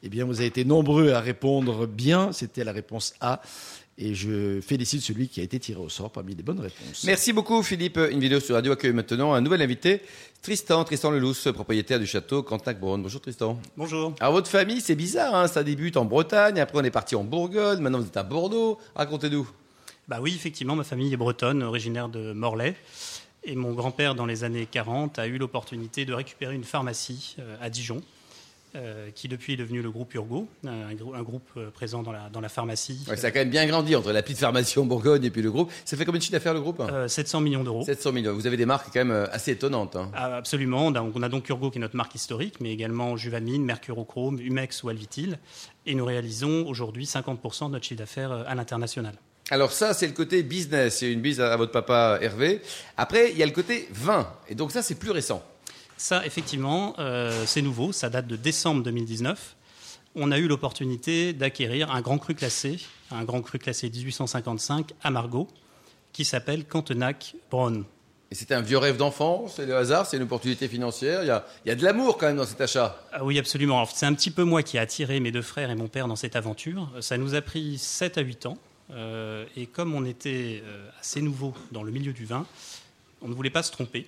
Eh 0.02 0.10
bien, 0.10 0.26
vous 0.26 0.40
avez 0.40 0.46
été 0.46 0.64
nombreux 0.66 1.12
à 1.12 1.20
répondre 1.20 1.86
bien. 1.86 2.32
C'était 2.32 2.64
la 2.64 2.72
réponse 2.72 3.14
A. 3.20 3.40
Et 3.96 4.14
je 4.14 4.60
félicite 4.60 5.02
celui 5.02 5.28
qui 5.28 5.40
a 5.40 5.42
été 5.42 5.58
tiré 5.58 5.78
au 5.78 5.88
sort 5.88 6.10
parmi 6.10 6.34
les 6.34 6.42
bonnes 6.42 6.60
réponses. 6.60 7.04
Merci 7.04 7.34
beaucoup 7.34 7.62
Philippe. 7.62 7.98
Une 8.10 8.20
vidéo 8.20 8.40
sur 8.40 8.54
Radio 8.54 8.72
accueille 8.72 8.94
maintenant 8.94 9.34
un 9.34 9.42
nouvel 9.42 9.60
invité, 9.60 10.00
Tristan, 10.40 10.84
Tristan 10.84 11.10
Lelousse, 11.10 11.48
propriétaire 11.52 11.98
du 11.98 12.06
château 12.06 12.42
Cantac-Bronne. 12.42 13.02
Bonjour 13.02 13.20
Tristan. 13.20 13.60
Bonjour. 13.76 14.14
Alors 14.20 14.32
votre 14.32 14.48
famille, 14.48 14.80
c'est 14.80 14.94
bizarre, 14.94 15.34
hein, 15.34 15.48
ça 15.48 15.62
débute 15.62 15.98
en 15.98 16.06
Bretagne, 16.06 16.60
après 16.60 16.78
on 16.78 16.84
est 16.84 16.90
parti 16.90 17.14
en 17.14 17.24
Bourgogne, 17.24 17.80
maintenant 17.80 17.98
vous 17.98 18.06
êtes 18.06 18.16
à 18.16 18.22
Bordeaux. 18.22 18.78
Racontez-nous. 18.94 19.46
Bah 20.10 20.18
oui, 20.20 20.32
effectivement, 20.34 20.74
ma 20.76 20.84
famille 20.84 21.12
est 21.12 21.16
bretonne, 21.16 21.62
originaire 21.62 22.08
de 22.08 22.32
Morlaix. 22.32 22.74
Et 23.44 23.54
mon 23.54 23.72
grand-père, 23.72 24.14
dans 24.16 24.26
les 24.26 24.44
années 24.44 24.66
40, 24.70 25.18
a 25.18 25.26
eu 25.28 25.38
l'opportunité 25.38 26.04
de 26.04 26.12
récupérer 26.12 26.54
une 26.54 26.64
pharmacie 26.64 27.36
euh, 27.38 27.56
à 27.62 27.70
Dijon, 27.70 28.02
euh, 28.76 29.08
qui 29.14 29.28
depuis 29.28 29.52
est 29.54 29.56
devenu 29.56 29.80
le 29.82 29.90
groupe 29.90 30.12
Urgo, 30.14 30.46
un, 30.66 30.92
grou- 30.94 31.14
un 31.14 31.22
groupe 31.22 31.48
euh, 31.56 31.70
présent 31.70 32.02
dans 32.02 32.12
la, 32.12 32.28
dans 32.28 32.40
la 32.40 32.48
pharmacie. 32.48 33.04
Ouais, 33.08 33.16
ça 33.16 33.28
a 33.28 33.30
quand 33.30 33.38
même 33.38 33.50
bien 33.50 33.66
grandi 33.66 33.96
entre 33.96 34.12
la 34.12 34.22
petite 34.22 34.38
pharmacie 34.38 34.78
en 34.80 34.84
Bourgogne 34.84 35.24
et 35.24 35.30
puis 35.30 35.42
le 35.42 35.50
groupe. 35.50 35.72
Ça 35.84 35.96
fait 35.96 36.04
combien 36.04 36.18
de 36.18 36.22
chiffre 36.24 36.32
d'affaires 36.32 36.54
le 36.54 36.60
groupe 36.60 36.80
Euh, 36.80 37.08
700 37.08 37.40
millions 37.40 37.64
d'euros. 37.64 37.82
700 37.84 38.12
millions. 38.12 38.34
Vous 38.34 38.46
avez 38.46 38.56
des 38.56 38.66
marques 38.66 38.88
quand 38.92 39.04
même 39.04 39.28
assez 39.32 39.52
étonnantes. 39.52 39.94
hein. 39.96 40.10
Ah, 40.14 40.36
Absolument. 40.36 40.86
On 40.88 40.94
a, 40.96 41.00
on 41.02 41.22
a 41.22 41.28
donc 41.28 41.48
Urgo 41.48 41.70
qui 41.70 41.78
est 41.78 41.80
notre 41.80 41.96
marque 41.96 42.14
historique, 42.16 42.60
mais 42.60 42.72
également 42.72 43.16
Juvamine, 43.16 43.64
Mercurochrome, 43.64 44.38
Humex 44.40 44.82
ou 44.82 44.88
Alvitil. 44.88 45.38
Et 45.86 45.94
nous 45.94 46.04
réalisons 46.04 46.66
aujourd'hui 46.68 47.04
50% 47.06 47.68
de 47.68 47.70
notre 47.72 47.84
chiffre 47.86 47.98
d'affaires 48.00 48.32
à 48.32 48.54
l'international. 48.54 49.14
Alors 49.52 49.72
ça, 49.72 49.94
c'est 49.94 50.06
le 50.06 50.12
côté 50.12 50.44
business. 50.44 50.98
C'est 50.98 51.12
une 51.12 51.20
bise 51.20 51.40
à, 51.40 51.56
votre 51.56 51.72
papa 51.72 52.18
Hervé. 52.22 52.62
Après, 52.96 53.32
il 53.32 53.36
y 53.36 53.42
a 53.42 53.46
le 53.46 53.52
côté 53.52 53.88
vin. 53.90 54.32
Et 54.48 54.54
donc 54.54 54.70
ça, 54.70 54.80
c'est 54.80 54.94
plus 54.94 55.10
récent. 55.10 55.42
Ça, 55.96 56.24
effectivement, 56.24 56.94
euh, 57.00 57.44
c'est 57.46 57.60
nouveau. 57.60 57.92
Ça 57.92 58.08
date 58.08 58.28
de 58.28 58.36
décembre 58.36 58.84
2019. 58.84 59.56
On 60.14 60.30
a 60.30 60.38
eu 60.38 60.46
l'opportunité 60.46 61.32
d'acquérir 61.32 61.90
un 61.90 62.00
grand 62.00 62.18
cru 62.18 62.34
classé, 62.34 62.78
un 63.10 63.24
grand 63.24 63.42
cru 63.42 63.58
classé 63.58 63.90
1855 63.90 64.92
à 65.02 65.10
Margaux, 65.10 65.48
qui 66.12 66.24
s'appelle 66.24 66.64
Cantenac 66.64 67.34
Braun. 67.50 67.84
Et 68.32 68.36
c'était 68.36 68.54
un 68.54 68.60
vieux 68.60 68.78
rêve 68.78 68.96
d'enfant, 68.96 69.46
c'est 69.48 69.66
le 69.66 69.76
hasard, 69.76 70.06
c'est 70.06 70.16
une 70.16 70.22
opportunité 70.22 70.68
financière. 70.68 71.24
Il 71.24 71.26
y 71.26 71.30
a, 71.30 71.44
il 71.64 71.68
y 71.68 71.72
a 71.72 71.74
de 71.74 71.82
l'amour 71.82 72.16
quand 72.16 72.26
même 72.26 72.36
dans 72.36 72.46
cet 72.46 72.60
achat. 72.60 72.96
Ah 73.12 73.24
oui, 73.24 73.38
absolument. 73.40 73.84
C'est 73.86 74.06
un 74.06 74.14
petit 74.14 74.30
peu 74.30 74.44
moi 74.44 74.62
qui 74.62 74.76
ai 74.76 74.80
attiré 74.80 75.18
mes 75.18 75.32
deux 75.32 75.42
frères 75.42 75.70
et 75.70 75.74
mon 75.74 75.88
père 75.88 76.06
dans 76.06 76.14
cette 76.14 76.36
aventure. 76.36 76.88
Ça 77.00 77.18
nous 77.18 77.34
a 77.34 77.40
pris 77.40 77.78
7 77.78 78.18
à 78.18 78.20
8 78.20 78.46
ans. 78.46 78.58
Euh, 78.92 79.44
et 79.56 79.66
comme 79.66 79.94
on 79.94 80.04
était 80.04 80.62
euh, 80.64 80.88
assez 81.00 81.22
nouveau 81.22 81.54
dans 81.72 81.82
le 81.82 81.92
milieu 81.92 82.12
du 82.12 82.24
vin, 82.24 82.46
on 83.22 83.28
ne 83.28 83.34
voulait 83.34 83.50
pas 83.50 83.62
se 83.62 83.70
tromper. 83.72 84.06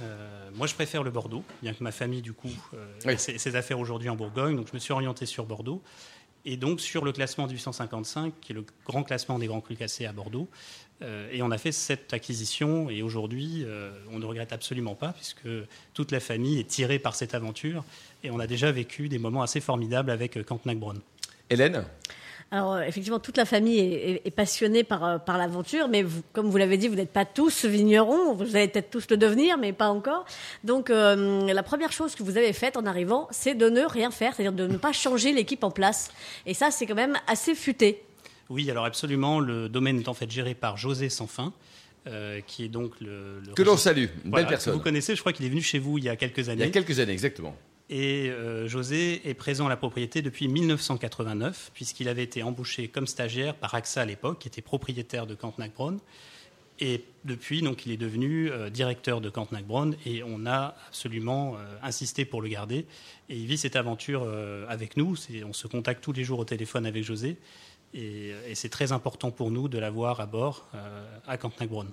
Euh, 0.00 0.48
moi, 0.54 0.66
je 0.66 0.74
préfère 0.74 1.02
le 1.02 1.10
Bordeaux, 1.10 1.44
bien 1.62 1.74
que 1.74 1.82
ma 1.84 1.92
famille, 1.92 2.22
du 2.22 2.32
coup, 2.32 2.48
euh, 2.74 2.86
Oui. 3.04 3.18
ses, 3.18 3.38
ses 3.38 3.56
affaires 3.56 3.78
aujourd'hui 3.78 4.08
en 4.08 4.16
Bourgogne. 4.16 4.56
Donc, 4.56 4.68
je 4.68 4.74
me 4.74 4.78
suis 4.78 4.92
orienté 4.92 5.26
sur 5.26 5.44
Bordeaux. 5.44 5.82
Et 6.44 6.56
donc, 6.56 6.80
sur 6.80 7.04
le 7.04 7.12
classement 7.12 7.46
1855, 7.46 8.32
qui 8.40 8.52
est 8.52 8.54
le 8.54 8.64
grand 8.86 9.02
classement 9.04 9.38
des 9.38 9.46
grands 9.46 9.60
crus 9.60 9.76
classés 9.76 10.06
à 10.06 10.12
Bordeaux. 10.12 10.48
Euh, 11.02 11.28
et 11.30 11.42
on 11.42 11.50
a 11.50 11.58
fait 11.58 11.72
cette 11.72 12.12
acquisition. 12.14 12.88
Et 12.90 13.02
aujourd'hui, 13.02 13.64
on 14.10 14.18
ne 14.18 14.24
regrette 14.24 14.52
absolument 14.52 14.94
pas, 14.94 15.12
puisque 15.12 15.46
toute 15.94 16.10
la 16.10 16.20
famille 16.20 16.58
est 16.58 16.68
tirée 16.68 16.98
par 16.98 17.14
cette 17.14 17.34
aventure. 17.34 17.84
Et 18.24 18.30
on 18.30 18.40
a 18.40 18.46
déjà 18.46 18.72
vécu 18.72 19.08
des 19.08 19.18
moments 19.18 19.42
assez 19.42 19.60
formidables 19.60 20.10
avec 20.10 20.42
Cantenac-Bronn. 20.44 21.00
Hélène? 21.50 21.84
Alors, 22.54 22.74
euh, 22.74 22.82
effectivement, 22.82 23.18
toute 23.18 23.38
la 23.38 23.46
famille 23.46 23.78
est, 23.78 24.10
est- 24.10 24.22
est 24.26 24.30
passionnée 24.30 24.84
par, 24.84 25.02
euh, 25.04 25.18
par 25.18 25.38
l'aventure, 25.38 25.88
mais 25.88 26.02
vous- 26.02 26.22
comme 26.34 26.50
vous 26.50 26.56
l'avez 26.58 26.76
dit, 26.76 26.86
vous 26.86 26.94
n'êtes 26.96 27.10
pas 27.12 27.24
tous 27.24 27.64
vignerons, 27.64 28.34
vous 28.34 28.54
allez 28.56 28.68
peut-être 28.68 28.90
tous 28.90 29.06
le 29.10 29.16
devenir, 29.16 29.56
mais 29.56 29.72
pas 29.72 29.88
encore. 29.88 30.26
Donc, 30.62 30.90
euh, 30.90 31.50
la 31.52 31.62
première 31.62 31.92
chose 31.92 32.14
que 32.14 32.22
vous 32.22 32.36
avez 32.36 32.52
faite 32.52 32.76
en 32.76 32.84
arrivant, 32.84 33.26
c'est 33.30 33.54
de 33.54 33.68
ne 33.70 33.80
rien 33.82 34.10
faire, 34.10 34.34
c'est-à-dire 34.34 34.52
de 34.52 34.66
ne 34.66 34.76
pas 34.76 34.92
changer 34.92 35.32
l'équipe 35.32 35.64
en 35.64 35.70
place. 35.70 36.10
Et 36.46 36.52
ça, 36.54 36.70
c'est 36.70 36.84
quand 36.86 36.94
même 36.94 37.16
assez 37.26 37.54
futé. 37.54 38.02
Oui, 38.50 38.70
alors 38.70 38.84
absolument. 38.84 39.40
Le 39.40 39.70
domaine 39.70 39.98
est 39.98 40.08
en 40.08 40.14
fait 40.14 40.30
géré 40.30 40.54
par 40.54 40.76
José 40.76 41.08
Sanfin, 41.08 41.54
euh, 42.06 42.40
qui 42.46 42.64
est 42.64 42.68
donc 42.68 42.92
le. 43.00 43.40
le 43.46 43.54
Que 43.54 43.62
l'on 43.62 43.78
salue, 43.78 44.06
une 44.24 44.30
Voilà, 44.30 44.36
belle 44.36 44.44
que 44.44 44.50
personne. 44.50 44.74
Vous 44.74 44.80
connaissez, 44.80 45.16
je 45.16 45.20
crois 45.20 45.32
qu'il 45.32 45.46
est 45.46 45.48
venu 45.48 45.62
chez 45.62 45.78
vous 45.78 45.96
il 45.96 46.04
y 46.04 46.10
a 46.10 46.16
quelques 46.16 46.36
Il 46.38 46.46
y 46.46 46.50
années. 46.50 46.64
a 46.64 46.68
quelques 46.70 46.98
années, 46.98 47.12
exactement. 47.12 47.56
Et 47.94 48.30
euh, 48.30 48.66
José 48.68 49.20
est 49.28 49.34
présent 49.34 49.66
à 49.66 49.68
la 49.68 49.76
propriété 49.76 50.22
depuis 50.22 50.48
1989, 50.48 51.72
puisqu'il 51.74 52.08
avait 52.08 52.22
été 52.22 52.42
embauché 52.42 52.88
comme 52.88 53.06
stagiaire 53.06 53.54
par 53.54 53.74
AXA 53.74 54.00
à 54.00 54.04
l'époque, 54.06 54.38
qui 54.38 54.48
était 54.48 54.62
propriétaire 54.62 55.26
de 55.26 55.34
Cantenac-Bronn. 55.34 55.98
Et 56.80 57.04
depuis, 57.26 57.60
donc, 57.60 57.84
il 57.84 57.92
est 57.92 57.98
devenu 57.98 58.50
euh, 58.50 58.70
directeur 58.70 59.20
de 59.20 59.28
Cantenac-Bronn 59.28 59.94
et 60.06 60.22
on 60.22 60.46
a 60.46 60.74
absolument 60.88 61.56
euh, 61.56 61.58
insisté 61.82 62.24
pour 62.24 62.40
le 62.40 62.48
garder. 62.48 62.86
Et 63.28 63.36
il 63.36 63.44
vit 63.44 63.58
cette 63.58 63.76
aventure 63.76 64.26
avec 64.68 64.96
nous. 64.96 65.14
On 65.46 65.52
se 65.52 65.66
contacte 65.66 66.02
tous 66.02 66.12
les 66.12 66.24
jours 66.24 66.38
au 66.38 66.46
téléphone 66.46 66.86
avec 66.86 67.04
José. 67.04 67.36
Et, 67.92 68.32
c'est 68.54 68.70
très 68.70 68.92
important 68.92 69.30
pour 69.30 69.50
nous 69.50 69.68
de 69.68 69.76
l'avoir 69.78 70.20
à 70.20 70.26
bord 70.26 70.66
à 71.26 71.36
Cantenac-Bronn. 71.36 71.90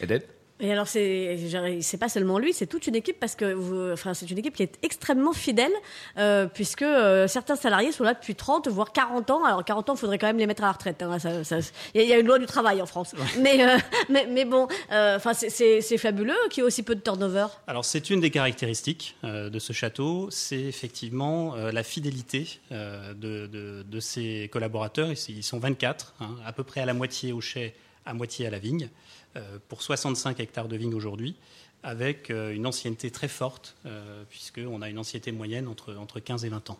Hélène 0.00 0.22
Et 0.60 0.70
alors, 0.70 0.86
c'est 0.86 1.36
c'est 1.80 1.96
pas 1.98 2.08
seulement 2.08 2.38
lui, 2.38 2.52
c'est 2.52 2.66
toute 2.68 2.86
une 2.86 2.94
équipe 2.94 3.18
parce 3.18 3.34
que 3.34 3.52
vous, 3.52 3.90
enfin, 3.92 4.14
c'est 4.14 4.30
une 4.30 4.38
équipe 4.38 4.54
qui 4.54 4.62
est 4.62 4.78
extrêmement 4.82 5.32
fidèle, 5.32 5.72
euh, 6.16 6.46
puisque 6.46 6.82
euh, 6.82 7.26
certains 7.26 7.56
salariés 7.56 7.90
sont 7.90 8.04
là 8.04 8.14
depuis 8.14 8.36
30 8.36 8.68
voire 8.68 8.92
40 8.92 9.30
ans. 9.30 9.44
Alors 9.44 9.64
40 9.64 9.90
ans, 9.90 9.94
il 9.94 9.98
faudrait 9.98 10.18
quand 10.18 10.28
même 10.28 10.38
les 10.38 10.46
mettre 10.46 10.62
à 10.62 10.66
la 10.66 10.72
retraite. 10.72 11.02
hein, 11.02 11.18
ça- 11.18 11.42
ça- 11.42 11.58
Il 11.94 11.98
y, 11.98 12.00
a- 12.00 12.04
il 12.04 12.08
y 12.08 12.12
a 12.12 12.18
une 12.18 12.26
loi 12.28 12.38
du 12.38 12.46
travail 12.46 12.80
en 12.80 12.86
France. 12.86 13.14
Mais, 13.40 13.66
euh, 13.68 13.76
mais 14.08 14.26
mais 14.30 14.44
bon, 14.44 14.68
enfin, 14.90 15.34
c'est- 15.34 15.50
c'est 15.50 15.80
c'est 15.80 15.98
fabuleux 15.98 16.34
qu'il 16.50 16.60
y 16.62 16.64
ait 16.64 16.66
aussi 16.68 16.84
peu 16.84 16.94
de 16.94 17.00
turnover. 17.00 17.46
Alors 17.66 17.84
c'est 17.84 18.08
une 18.10 18.20
des 18.20 18.30
caractéristiques 18.30 19.16
de 19.24 19.58
ce 19.58 19.72
château, 19.72 20.28
c'est 20.30 20.60
effectivement 20.60 21.56
la 21.56 21.82
fidélité 21.82 22.60
de, 22.70 23.46
de, 23.46 23.82
de 23.82 24.00
ses 24.00 24.48
collaborateurs. 24.52 25.10
Ils, 25.10 25.38
ils 25.38 25.42
sont 25.42 25.58
24, 25.58 26.14
hein, 26.20 26.30
à 26.46 26.52
peu 26.52 26.62
près 26.62 26.80
à 26.80 26.86
la 26.86 26.94
moitié 26.94 27.32
au 27.32 27.40
chai, 27.40 27.74
à 28.06 28.14
moitié 28.14 28.46
à 28.46 28.50
la 28.50 28.58
vigne, 28.58 28.88
euh, 29.36 29.58
pour 29.68 29.82
65 29.82 30.40
hectares 30.40 30.68
de 30.68 30.76
vigne 30.76 30.94
aujourd'hui, 30.94 31.36
avec 31.82 32.30
euh, 32.30 32.54
une 32.54 32.66
ancienneté 32.66 33.10
très 33.10 33.28
forte, 33.28 33.76
euh, 33.86 34.24
puisqu'on 34.28 34.82
a 34.82 34.88
une 34.88 34.98
ancienneté 34.98 35.32
moyenne 35.32 35.68
entre, 35.68 35.94
entre 35.94 36.20
15 36.20 36.44
et 36.44 36.48
20 36.48 36.70
ans. 36.70 36.78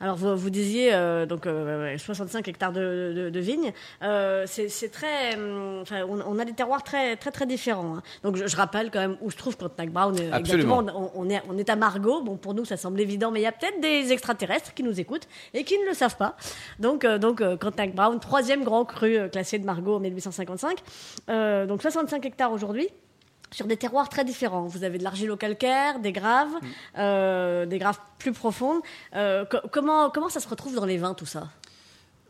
Alors 0.00 0.16
vous, 0.16 0.36
vous 0.36 0.50
disiez 0.50 0.92
euh, 0.94 1.26
donc 1.26 1.46
euh, 1.46 1.92
ouais, 1.92 1.98
65 1.98 2.46
hectares 2.48 2.72
de, 2.72 3.12
de, 3.16 3.30
de 3.30 3.40
vignes. 3.40 3.72
Euh, 4.02 4.44
c'est 4.46 4.90
très, 4.90 5.34
hum, 5.36 5.78
enfin, 5.82 6.02
on, 6.08 6.20
on 6.20 6.38
a 6.38 6.44
des 6.44 6.52
terroirs 6.52 6.82
très 6.82 7.16
très 7.16 7.30
très 7.30 7.46
différents. 7.46 7.96
hein. 7.96 8.02
Donc 8.22 8.36
je, 8.36 8.46
je 8.46 8.56
rappelle 8.56 8.90
quand 8.90 9.00
même 9.00 9.16
où 9.20 9.30
se 9.30 9.36
trouve 9.36 9.56
Cantenac 9.56 9.90
Brown. 9.90 10.14
euh, 10.20 10.30
Absolument. 10.32 10.80
Exactement. 10.82 11.10
On, 11.14 11.22
on 11.26 11.30
est 11.30 11.42
on 11.48 11.56
est 11.58 11.68
à 11.70 11.76
Margaux. 11.76 12.22
Bon 12.22 12.36
pour 12.36 12.54
nous 12.54 12.64
ça 12.64 12.76
semble 12.76 13.00
évident, 13.00 13.30
mais 13.30 13.40
il 13.40 13.44
y 13.44 13.46
a 13.46 13.52
peut-être 13.52 13.80
des 13.80 14.12
extraterrestres 14.12 14.74
qui 14.74 14.82
nous 14.82 15.00
écoutent 15.00 15.28
et 15.54 15.64
qui 15.64 15.78
ne 15.78 15.86
le 15.86 15.94
savent 15.94 16.16
pas. 16.16 16.36
Donc 16.78 17.04
euh, 17.04 17.18
donc 17.18 17.40
euh, 17.40 17.56
Brown, 17.94 18.18
troisième 18.20 18.64
grand 18.64 18.84
cru 18.84 19.16
euh, 19.16 19.28
classé 19.28 19.58
de 19.58 19.64
Margaux 19.64 19.96
en 19.96 20.00
1855. 20.00 20.78
Euh, 21.28 21.66
donc 21.66 21.82
65 21.82 22.24
hectares 22.26 22.52
aujourd'hui 22.52 22.88
sur 23.50 23.66
des 23.66 23.76
terroirs 23.76 24.08
très 24.08 24.24
différents. 24.24 24.66
Vous 24.66 24.84
avez 24.84 24.98
de 24.98 25.04
l'argilo-calcaire, 25.04 26.00
des 26.00 26.12
graves, 26.12 26.52
euh, 26.98 27.64
des 27.66 27.78
graves 27.78 27.98
plus 28.18 28.32
profondes. 28.32 28.80
Euh, 29.14 29.44
co- 29.44 29.58
comment, 29.70 30.10
comment 30.10 30.28
ça 30.28 30.40
se 30.40 30.48
retrouve 30.48 30.74
dans 30.74 30.84
les 30.84 30.98
vins, 30.98 31.14
tout 31.14 31.26
ça? 31.26 31.48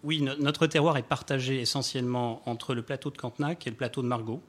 Oui, 0.05 0.21
no- 0.23 0.37
notre 0.39 0.67
terroir 0.67 0.97
est 0.99 1.03
partagé 1.03 1.61
essentiellement 1.61 2.43
entre 2.47 2.75
le 2.75 2.83
plateau 2.83 3.11
de 3.11 3.17
Cantenac 3.17 3.67
et 3.67 3.71
le 3.71 3.77
plateau 3.77 4.03
de 4.03 4.07
Margaux, 4.09 4.43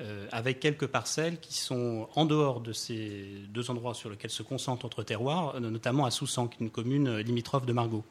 euh, 0.00 0.26
avec 0.30 0.60
quelques 0.60 0.86
parcelles 0.86 1.40
qui 1.40 1.54
sont 1.54 2.08
en 2.14 2.24
dehors 2.24 2.60
de 2.60 2.72
ces 2.72 3.26
deux 3.48 3.70
endroits 3.70 3.94
sur 3.94 4.08
lesquels 4.08 4.30
se 4.30 4.44
concentre 4.44 4.86
notre 4.86 5.02
terroir, 5.02 5.56
euh, 5.56 5.60
notamment 5.60 6.04
à 6.06 6.10
Soussan, 6.10 6.46
qui 6.48 6.58
est 6.62 6.66
une 6.66 6.70
commune 6.70 7.18
limitrophe 7.18 7.66
de 7.66 7.72
Margaux. 7.72 8.04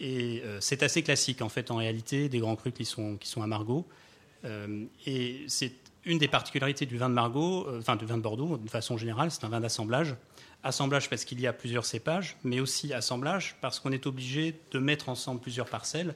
Et 0.00 0.42
c'est 0.60 0.82
assez 0.82 1.02
classique, 1.02 1.40
en 1.40 1.48
fait, 1.48 1.70
en 1.70 1.76
réalité, 1.76 2.28
des 2.28 2.40
grands 2.40 2.56
crus 2.56 2.74
qui 2.74 2.84
sont, 2.84 3.16
qui 3.16 3.28
sont 3.28 3.42
à 3.42 3.46
Margaux. 3.46 3.86
Euh, 4.44 4.84
et 5.06 5.44
c'est 5.48 5.72
une 6.06 6.18
des 6.18 6.28
particularités 6.28 6.86
du 6.86 6.98
vin 6.98 7.08
de 7.08 7.14
Margaux, 7.14 7.66
euh, 7.68 7.78
enfin 7.80 7.96
du 7.96 8.06
vin 8.06 8.16
de 8.16 8.22
Bordeaux, 8.22 8.58
de 8.58 8.70
façon 8.70 8.96
générale, 8.96 9.30
c'est 9.30 9.44
un 9.44 9.48
vin 9.48 9.60
d'assemblage. 9.60 10.14
Assemblage 10.62 11.10
parce 11.10 11.24
qu'il 11.24 11.40
y 11.40 11.46
a 11.46 11.52
plusieurs 11.52 11.84
cépages, 11.84 12.36
mais 12.44 12.60
aussi 12.60 12.92
assemblage 12.92 13.56
parce 13.60 13.80
qu'on 13.80 13.92
est 13.92 14.06
obligé 14.06 14.58
de 14.70 14.78
mettre 14.78 15.08
ensemble 15.08 15.40
plusieurs 15.40 15.68
parcelles, 15.68 16.14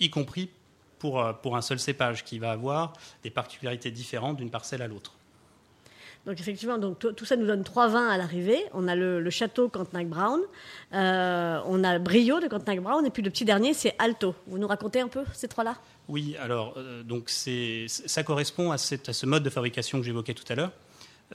y 0.00 0.10
compris 0.10 0.50
pour, 0.98 1.20
euh, 1.20 1.32
pour 1.32 1.56
un 1.56 1.62
seul 1.62 1.78
cépage 1.78 2.24
qui 2.24 2.38
va 2.38 2.52
avoir 2.52 2.92
des 3.22 3.30
particularités 3.30 3.90
différentes 3.90 4.36
d'une 4.36 4.50
parcelle 4.50 4.82
à 4.82 4.88
l'autre. 4.88 5.14
Donc 6.26 6.40
effectivement, 6.40 6.78
donc, 6.78 6.98
tout, 6.98 7.24
ça 7.24 7.36
nous 7.36 7.46
donne 7.46 7.64
trois 7.64 7.88
vins 7.88 8.08
à 8.08 8.16
l'arrivée. 8.16 8.64
On 8.72 8.88
a 8.88 8.94
le, 8.94 9.28
château 9.30 9.68
Cantenac 9.68 10.08
Brown, 10.08 10.40
euh, 10.94 11.60
on 11.66 11.84
a 11.84 11.98
Brio 11.98 12.40
de 12.40 12.48
Cantenac 12.48 12.80
Brown, 12.80 13.04
et 13.04 13.10
puis 13.10 13.22
le 13.22 13.30
petit 13.30 13.44
dernier, 13.44 13.74
c'est 13.74 13.94
Alto. 13.98 14.34
Vous 14.46 14.58
nous 14.58 14.66
racontez 14.66 15.00
un 15.00 15.08
peu 15.08 15.24
ces 15.34 15.48
trois-là? 15.48 15.76
Oui, 16.08 16.36
alors 16.40 16.74
euh, 16.76 17.02
donc 17.02 17.24
c'est, 17.28 17.86
ça 17.88 18.22
correspond 18.22 18.70
à, 18.70 18.74
à 18.74 18.78
ce 18.78 19.26
mode 19.26 19.42
de 19.42 19.50
fabrication 19.50 19.98
que 19.98 20.04
j'évoquais 20.04 20.34
tout 20.34 20.50
à 20.50 20.54
l'heure. 20.54 20.72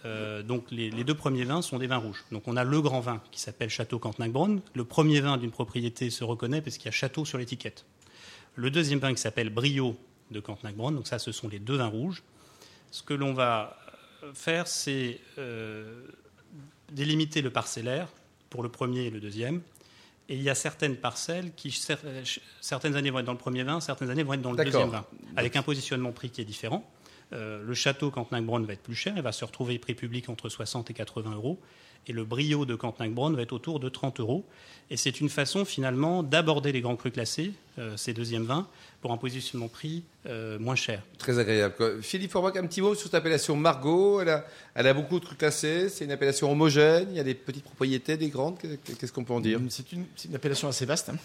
Euh, 0.06 0.44
donc 0.44 0.66
les, 0.72 0.90
les 0.90 1.04
deux 1.04 1.16
premiers 1.16 1.44
vins 1.44 1.62
sont 1.62 1.78
des 1.78 1.88
vins 1.88 1.98
rouges. 1.98 2.24
Donc 2.32 2.48
on 2.48 2.56
a 2.56 2.64
le 2.64 2.82
grand 2.82 3.00
vin 3.00 3.22
qui 3.32 3.40
s'appelle 3.42 3.70
Château 3.70 4.00
Cantenac-Bronn. 4.00 4.62
Le 4.74 4.84
premier 4.86 5.20
vin 5.20 5.38
d'une 5.38 5.52
propriété 5.52 6.10
se 6.10 6.24
reconnaît 6.24 6.62
parce 6.62 6.78
qu'il 6.78 6.86
y 6.86 6.90
a 6.90 6.92
Château 6.92 7.26
sur 7.26 7.38
l'étiquette. 7.38 7.86
Le 8.56 8.72
deuxième 8.72 9.00
vin 9.00 9.14
qui 9.14 9.22
s'appelle 9.22 9.50
Brio 9.50 9.96
de 10.32 10.40
Cantenac-Bronn. 10.40 10.96
Donc 10.96 11.08
ça, 11.08 11.20
ce 11.20 11.32
sont 11.32 11.48
les 11.48 11.60
deux 11.60 11.78
vins 11.78 11.88
rouges. 11.88 12.24
Ce 12.92 13.04
que 13.04 13.14
l'on 13.14 13.34
va 13.34 13.78
faire, 14.34 14.68
c'est 14.68 15.20
euh, 15.38 16.04
délimiter 16.92 17.42
le 17.42 17.50
parcellaire 17.50 18.08
pour 18.50 18.64
le 18.64 18.70
premier 18.70 19.06
et 19.06 19.10
le 19.10 19.20
deuxième. 19.20 19.62
Et 20.28 20.36
il 20.36 20.44
y 20.44 20.50
a 20.50 20.56
certaines 20.56 20.96
parcelles 20.96 21.54
qui, 21.56 21.72
certaines 22.62 22.96
années 22.96 23.10
vont 23.10 23.20
être 23.20 23.26
dans 23.26 23.32
le 23.32 23.38
premier 23.38 23.64
vin, 23.64 23.80
certaines 23.80 24.12
années 24.12 24.24
vont 24.24 24.34
être 24.34 24.42
dans 24.42 24.52
le 24.52 24.64
deuxième 24.64 24.90
vin, 24.90 25.06
avec 25.36 25.56
un 25.56 25.64
positionnement 25.64 26.12
prix 26.12 26.30
qui 26.30 26.42
est 26.42 26.46
différent. 26.46 26.88
Euh, 27.34 27.64
le 27.64 27.74
château 27.74 28.12
Cantenac-Bronn 28.12 28.64
va 28.66 28.74
être 28.74 28.84
plus 28.84 28.96
cher, 28.96 29.14
il 29.16 29.24
va 29.24 29.32
se 29.32 29.44
retrouver 29.44 29.80
prix 29.80 29.96
public 29.96 30.30
entre 30.30 30.50
60 30.50 30.92
et 30.92 30.94
80 30.94 31.32
euros. 31.32 31.60
Et 32.08 32.14
le 32.14 32.24
brio 32.24 32.66
de 32.66 32.76
Cantenac-Bronn 32.76 33.36
va 33.36 33.42
être 33.44 33.54
autour 33.54 33.80
de 33.80 33.88
30 33.90 34.20
euros. 34.20 34.44
Et 34.90 34.98
c'est 34.98 35.20
une 35.22 35.30
façon 35.30 35.66
finalement 35.66 36.24
d'aborder 36.24 36.72
les 36.72 36.82
grands 36.82 36.96
crus 36.96 37.14
classés, 37.14 37.52
euh, 37.78 37.96
ces 37.96 38.14
deuxièmes 38.14 38.46
vins, 38.46 38.68
pour 39.02 39.12
un 39.12 39.18
positionnement 39.18 39.68
prix 39.68 40.04
euh, 40.26 40.58
moins 40.58 40.74
cher. 40.76 41.04
Très 41.20 41.38
agréable. 41.38 41.76
quoi. 41.78 41.92
Philippe 42.02 42.32
Forbach, 42.32 42.56
un 42.58 42.66
petit 42.66 42.82
mot 42.82 42.96
sur 42.96 43.04
cette 43.04 43.14
appellation 43.14 43.56
Margot. 43.56 44.20
Elle 44.22 44.30
a, 44.30 44.46
elle 44.74 44.88
a 44.88 44.94
beaucoup 44.96 45.20
de 45.20 45.26
trucs 45.26 45.38
classés. 45.38 45.90
C'est 45.90 46.06
une 46.06 46.12
appellation 46.12 46.52
homogène. 46.52 47.08
Il 47.12 47.18
y 47.18 47.20
a 47.20 47.24
des 47.24 47.36
petites 47.36 47.64
propriétés, 47.64 48.18
des 48.18 48.30
grandes. 48.30 48.58
Qu'est-ce 49.00 49.14
qu'on 49.14 49.24
peut 49.24 49.34
en 49.34 49.42
dire? 49.42 49.60
C'est 49.70 49.92
une, 49.92 50.06
appellation 50.34 50.68
assez 50.68 50.86
vaste. 50.88 51.10
hein. 51.10 51.18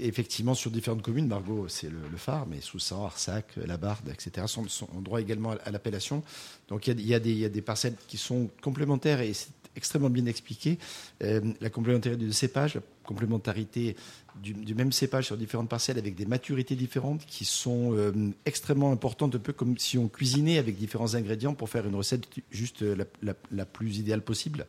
Effectivement, 0.00 0.54
sur 0.54 0.70
différentes 0.72 1.02
communes, 1.02 1.28
Margot, 1.28 1.66
c'est 1.68 1.88
le, 1.88 1.98
le 2.10 2.16
phare, 2.16 2.46
mais 2.48 2.60
Soussan, 2.60 3.04
Arsac, 3.04 3.46
La 3.56 3.76
Barde, 3.76 4.08
etc., 4.08 4.46
sont, 4.48 4.66
sont 4.68 4.88
ont 4.96 5.00
droit 5.00 5.20
également 5.20 5.52
à, 5.52 5.56
à 5.66 5.70
l'appellation. 5.70 6.22
Donc 6.68 6.86
il 6.88 6.90
y, 6.90 6.92
a, 6.92 7.00
il 7.00 7.06
y 7.08 7.14
a 7.14 7.18
des- 7.20 7.30
il 7.30 7.38
y 7.38 7.44
a 7.44 7.48
des 7.48 7.62
parcelles 7.62 7.94
qui 8.08 8.16
sont 8.18 8.50
complémentaires 8.60 9.20
et 9.20 9.32
c'est 9.34 9.50
extrêmement 9.76 10.10
bien 10.10 10.26
expliqué. 10.26 10.78
Euh, 11.22 11.40
la 11.60 11.70
complémentarité 11.70 12.24
du 12.24 12.32
cépage, 12.32 12.74
la 12.76 12.82
complémentarité 13.04 13.96
du, 14.42 14.74
même 14.74 14.90
cépage 14.92 15.26
sur 15.26 15.36
différentes 15.36 15.68
parcelles 15.68 15.98
avec 15.98 16.14
des 16.16 16.26
maturités 16.26 16.74
différentes 16.74 17.24
qui 17.26 17.44
sont 17.44 17.92
euh, 17.94 18.12
extrêmement 18.46 18.90
importantes, 18.90 19.34
un 19.36 19.38
peu 19.38 19.52
comme 19.52 19.78
si 19.78 19.96
on 19.98 20.08
cuisinait 20.08 20.58
avec 20.58 20.76
différents 20.76 21.14
ingrédients 21.14 21.54
pour 21.54 21.68
faire 21.68 21.86
une 21.86 21.94
recette 21.94 22.26
juste 22.50 22.82
la, 22.82 23.34
la- 23.52 23.64
plus 23.66 23.98
idéale 23.98 24.22
possible. 24.22 24.66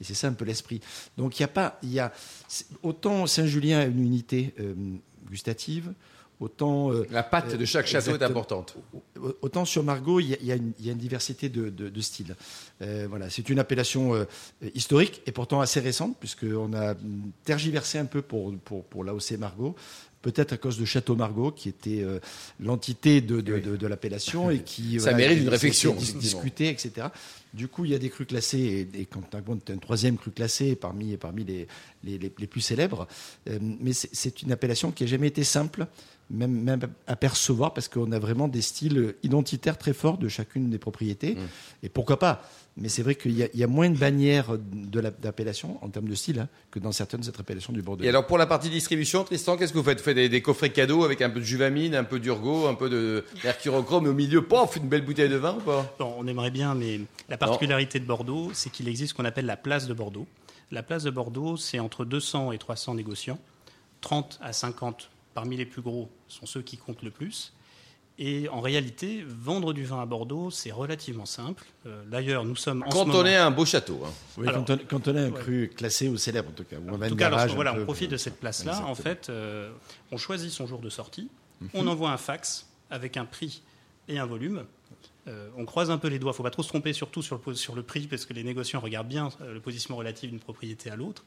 Et 0.00 0.04
c'est 0.04 0.14
ça 0.14 0.28
un 0.28 0.32
peu 0.32 0.44
l'esprit. 0.44 0.80
Donc 1.16 1.38
il 1.38 1.42
n'y 1.42 1.44
a 1.44 1.48
pas, 1.48 1.78
il 1.82 1.92
y 1.92 1.98
a 2.00 2.12
autant 2.82 3.26
Saint-Julien 3.26 3.80
a 3.80 3.84
une 3.84 4.04
unité 4.04 4.54
euh, 4.60 4.74
gustative, 5.28 5.92
autant 6.40 6.90
euh, 6.92 7.06
La 7.10 7.22
pâte 7.22 7.54
de 7.56 7.64
chaque 7.64 7.86
château 7.86 8.16
est 8.16 8.22
importante. 8.22 8.76
Autant 9.42 9.64
sur 9.64 9.84
Margot, 9.84 10.20
il 10.20 10.30
y 10.30 10.34
a, 10.34 10.38
il 10.40 10.46
y 10.86 10.88
a 10.88 10.92
une, 10.92 10.98
diversité 10.98 11.48
de, 11.48 11.68
de- 11.68 11.88
de 11.90 12.00
styles. 12.00 12.34
Euh, 12.82 13.06
voilà, 13.08 13.28
c'est 13.30 13.48
une 13.50 13.58
appellation 13.58 14.14
euh, 14.14 14.24
historique 14.74 15.20
et 15.26 15.32
pourtant 15.32 15.60
assez 15.60 15.80
récente, 15.80 16.16
puisqu'on 16.18 16.72
a 16.72 16.94
tergiversé 17.44 17.98
un 17.98 18.06
peu 18.06 18.22
pour, 18.22 18.54
pour, 18.64 18.84
pour 18.84 19.04
l'AOC 19.04 19.32
Margot, 19.38 19.74
peut-être 20.22 20.52
à 20.52 20.56
cause 20.56 20.78
de 20.78 20.84
Château 20.84 21.16
Margaux, 21.16 21.50
qui 21.50 21.68
était 21.68 22.02
euh, 22.02 22.18
l'entité 22.58 23.20
de, 23.20 23.40
de, 23.40 23.58
de, 23.58 23.76
de 23.76 23.86
l'appellation 23.86 24.50
et 24.50 24.60
qui 24.62 25.00
Ça 25.00 25.12
mérite 25.12 25.38
qui- 25.38 25.44
une 25.44 25.48
réflexion, 25.50 25.92
qui- 25.92 25.98
effectivement. 26.10 26.20
discuté, 26.42 26.68
etc. 26.68 27.06
Du 27.54 27.68
coup, 27.68 27.84
il 27.84 27.90
y 27.90 27.94
a 27.94 27.98
des 27.98 28.10
crus 28.10 28.26
classés 28.28 28.58
et, 28.94 28.98
et 28.98 29.02
est 29.02 29.70
un 29.70 29.76
troisième 29.78 30.16
cru 30.18 30.30
classé 30.30 30.76
parmi 30.76 31.16
parmi 31.16 31.44
les 31.44 31.66
les, 32.04 32.16
les, 32.18 32.32
les 32.38 32.46
plus 32.46 32.60
célèbres. 32.60 33.08
Euh, 33.48 33.58
mais 33.60 33.92
c'est- 33.92 34.42
une 34.42 34.52
appellation 34.52 34.90
qui 34.92 35.04
a 35.04 35.06
jamais 35.06 35.26
été 35.28 35.42
simple, 35.42 35.86
même 36.30 36.52
même 36.52 36.80
à 37.06 37.16
percevoir 37.16 37.74
parce 37.74 37.88
qu'on 37.88 38.12
a 38.12 38.18
vraiment 38.18 38.48
des 38.48 38.62
styles 38.62 39.14
identitaires 39.22 39.76
très 39.78 39.92
forts 39.92 40.18
de 40.18 40.28
chacune 40.28 40.70
des 40.70 40.78
propriétés. 40.78 41.36
Et 41.82 41.88
pourquoi 41.88 42.18
pas? 42.18 42.42
Mais 42.76 42.88
c'est 42.88 43.02
vrai 43.02 43.16
qu'il 43.16 43.32
y, 43.32 43.42
a- 43.42 43.48
il 43.52 43.58
y 43.58 43.64
a 43.64 43.66
moins 43.66 43.90
de 43.90 43.96
bannières 43.98 44.56
d'appellation 45.20 45.78
en 45.84 45.88
termes 45.88 46.08
de 46.08 46.14
style 46.14 46.40
hein, 46.40 46.48
que 46.70 46.78
dans 46.78 46.92
certaines 46.92 47.26
autres 47.28 47.40
appellations 47.40 47.72
du 47.72 47.82
Bordeaux. 47.82 48.04
Et 48.04 48.08
alors 48.08 48.26
pour 48.26 48.38
la 48.38 48.46
partie 48.46 48.70
distribution, 48.70 49.24
Tristan, 49.24 49.56
qu'est-ce 49.56 49.72
que 49.72 49.78
vous 49.78 49.84
faites? 49.84 49.98
Vous 49.98 50.04
faites 50.04 50.14
des, 50.14 50.28
des 50.28 50.40
coffrets 50.42 50.70
cadeaux 50.70 51.04
avec 51.04 51.20
un 51.22 51.30
peu 51.30 51.40
de 51.40 51.44
Juvamine, 51.44 51.94
un 51.94 52.04
peu 52.04 52.20
d'Urgo, 52.20 52.66
un 52.68 52.74
peu 52.74 52.88
de 52.88 53.24
Mercurochrome 53.44 54.06
et 54.06 54.08
au 54.08 54.14
milieu, 54.14 54.42
pof, 54.46 54.76
une 54.76 54.88
belle 54.88 55.04
bouteille 55.04 55.28
de 55.28 55.36
vin 55.36 55.54
ou 55.56 55.60
pas? 55.60 55.94
Bon, 55.98 56.14
on 56.16 56.26
aimerait 56.26 56.50
bien, 56.52 56.74
mais 56.74 57.00
la 57.28 57.36
particularité 57.36 57.98
de 58.00 58.06
Bordeaux, 58.06 58.50
c'est 58.54 58.70
qu'il 58.70 58.88
existe 58.88 59.10
ce 59.10 59.14
qu'on 59.14 59.24
appelle 59.24 59.46
la 59.46 59.56
place 59.56 59.86
de 59.88 59.94
Bordeaux. 59.94 60.26
La 60.70 60.82
place 60.82 61.02
de 61.02 61.10
Bordeaux, 61.10 61.56
c'est 61.56 61.80
entre 61.80 62.04
200 62.04 62.52
et 62.52 62.58
300 62.58 62.94
négociants. 62.94 63.38
30 64.00 64.38
à 64.40 64.52
50 64.52 65.10
parmi 65.34 65.56
les 65.56 65.66
plus 65.66 65.82
gros 65.82 66.10
sont 66.28 66.46
ceux 66.46 66.62
qui 66.62 66.76
comptent 66.76 67.02
le 67.02 67.10
plus. 67.10 67.52
Et 68.18 68.48
en 68.50 68.60
réalité, 68.60 69.24
vendre 69.26 69.72
du 69.72 69.84
vin 69.84 70.02
à 70.02 70.04
Bordeaux, 70.06 70.50
c'est 70.50 70.72
relativement 70.72 71.24
simple. 71.24 71.64
Euh, 71.86 72.02
D'ailleurs, 72.10 72.44
nous 72.44 72.56
sommes 72.56 72.82
en 72.82 72.90
ce 72.90 72.94
Quand 72.96 73.06
moment- 73.06 73.20
on 73.20 73.24
est 73.24 73.36
un 73.36 73.50
beau 73.50 73.64
château. 73.64 74.02
hein. 74.04 74.10
Oui, 74.36 74.46
Alors- 74.46 74.64
quand, 74.66 74.74
on, 74.74 74.78
quand 74.86 75.08
on 75.08 75.16
a 75.16 75.20
un 75.22 75.30
Ouais. 75.30 75.40
cru 75.40 75.72
classé 75.74 76.06
ou 76.08 76.18
célèbre 76.18 76.50
en 76.50 76.52
tout 76.52 76.64
cas, 76.64 76.76
ou 76.76 76.90
un 76.90 76.92
En 76.92 76.98
vin 76.98 77.08
tout 77.08 77.16
cas, 77.16 77.30
garage 77.30 77.54
voilà, 77.54 77.74
on 77.74 77.84
profite 77.84 78.10
de 78.10 78.18
cette 78.18 78.38
place-là. 78.38 78.84
En 78.84 78.94
fait, 78.94 79.30
euh, 79.30 79.72
on 80.12 80.18
choisit 80.18 80.50
son 80.50 80.66
jour 80.66 80.80
de 80.80 80.90
sortie, 80.90 81.30
Mhm. 81.62 81.68
on 81.74 81.86
envoie 81.86 82.10
un 82.10 82.18
fax 82.18 82.66
avec 82.90 83.16
un 83.16 83.24
prix 83.24 83.62
et 84.08 84.18
un 84.18 84.26
volume. 84.26 84.64
Euh, 85.28 85.48
on 85.56 85.64
croise 85.64 85.90
un 85.90 85.98
peu 85.98 86.08
les 86.08 86.18
doigts. 86.18 86.30
Il 86.30 86.34
ne 86.34 86.36
faut 86.36 86.42
pas 86.42 86.50
trop 86.50 86.62
se 86.62 86.68
tromper, 86.68 86.92
surtout 86.92 87.22
sur 87.22 87.40
le, 87.46 87.54
sur 87.54 87.74
le 87.74 87.82
prix, 87.82 88.06
parce 88.06 88.26
que 88.26 88.32
les 88.34 88.42
négociants 88.44 88.80
regardent 88.80 89.08
bien 89.08 89.30
euh, 89.40 89.54
le 89.54 89.60
positionnement 89.60 89.98
relatif 89.98 90.28
d'une 90.30 90.40
propriété 90.40 90.90
à 90.90 90.96
l'autre. 90.96 91.24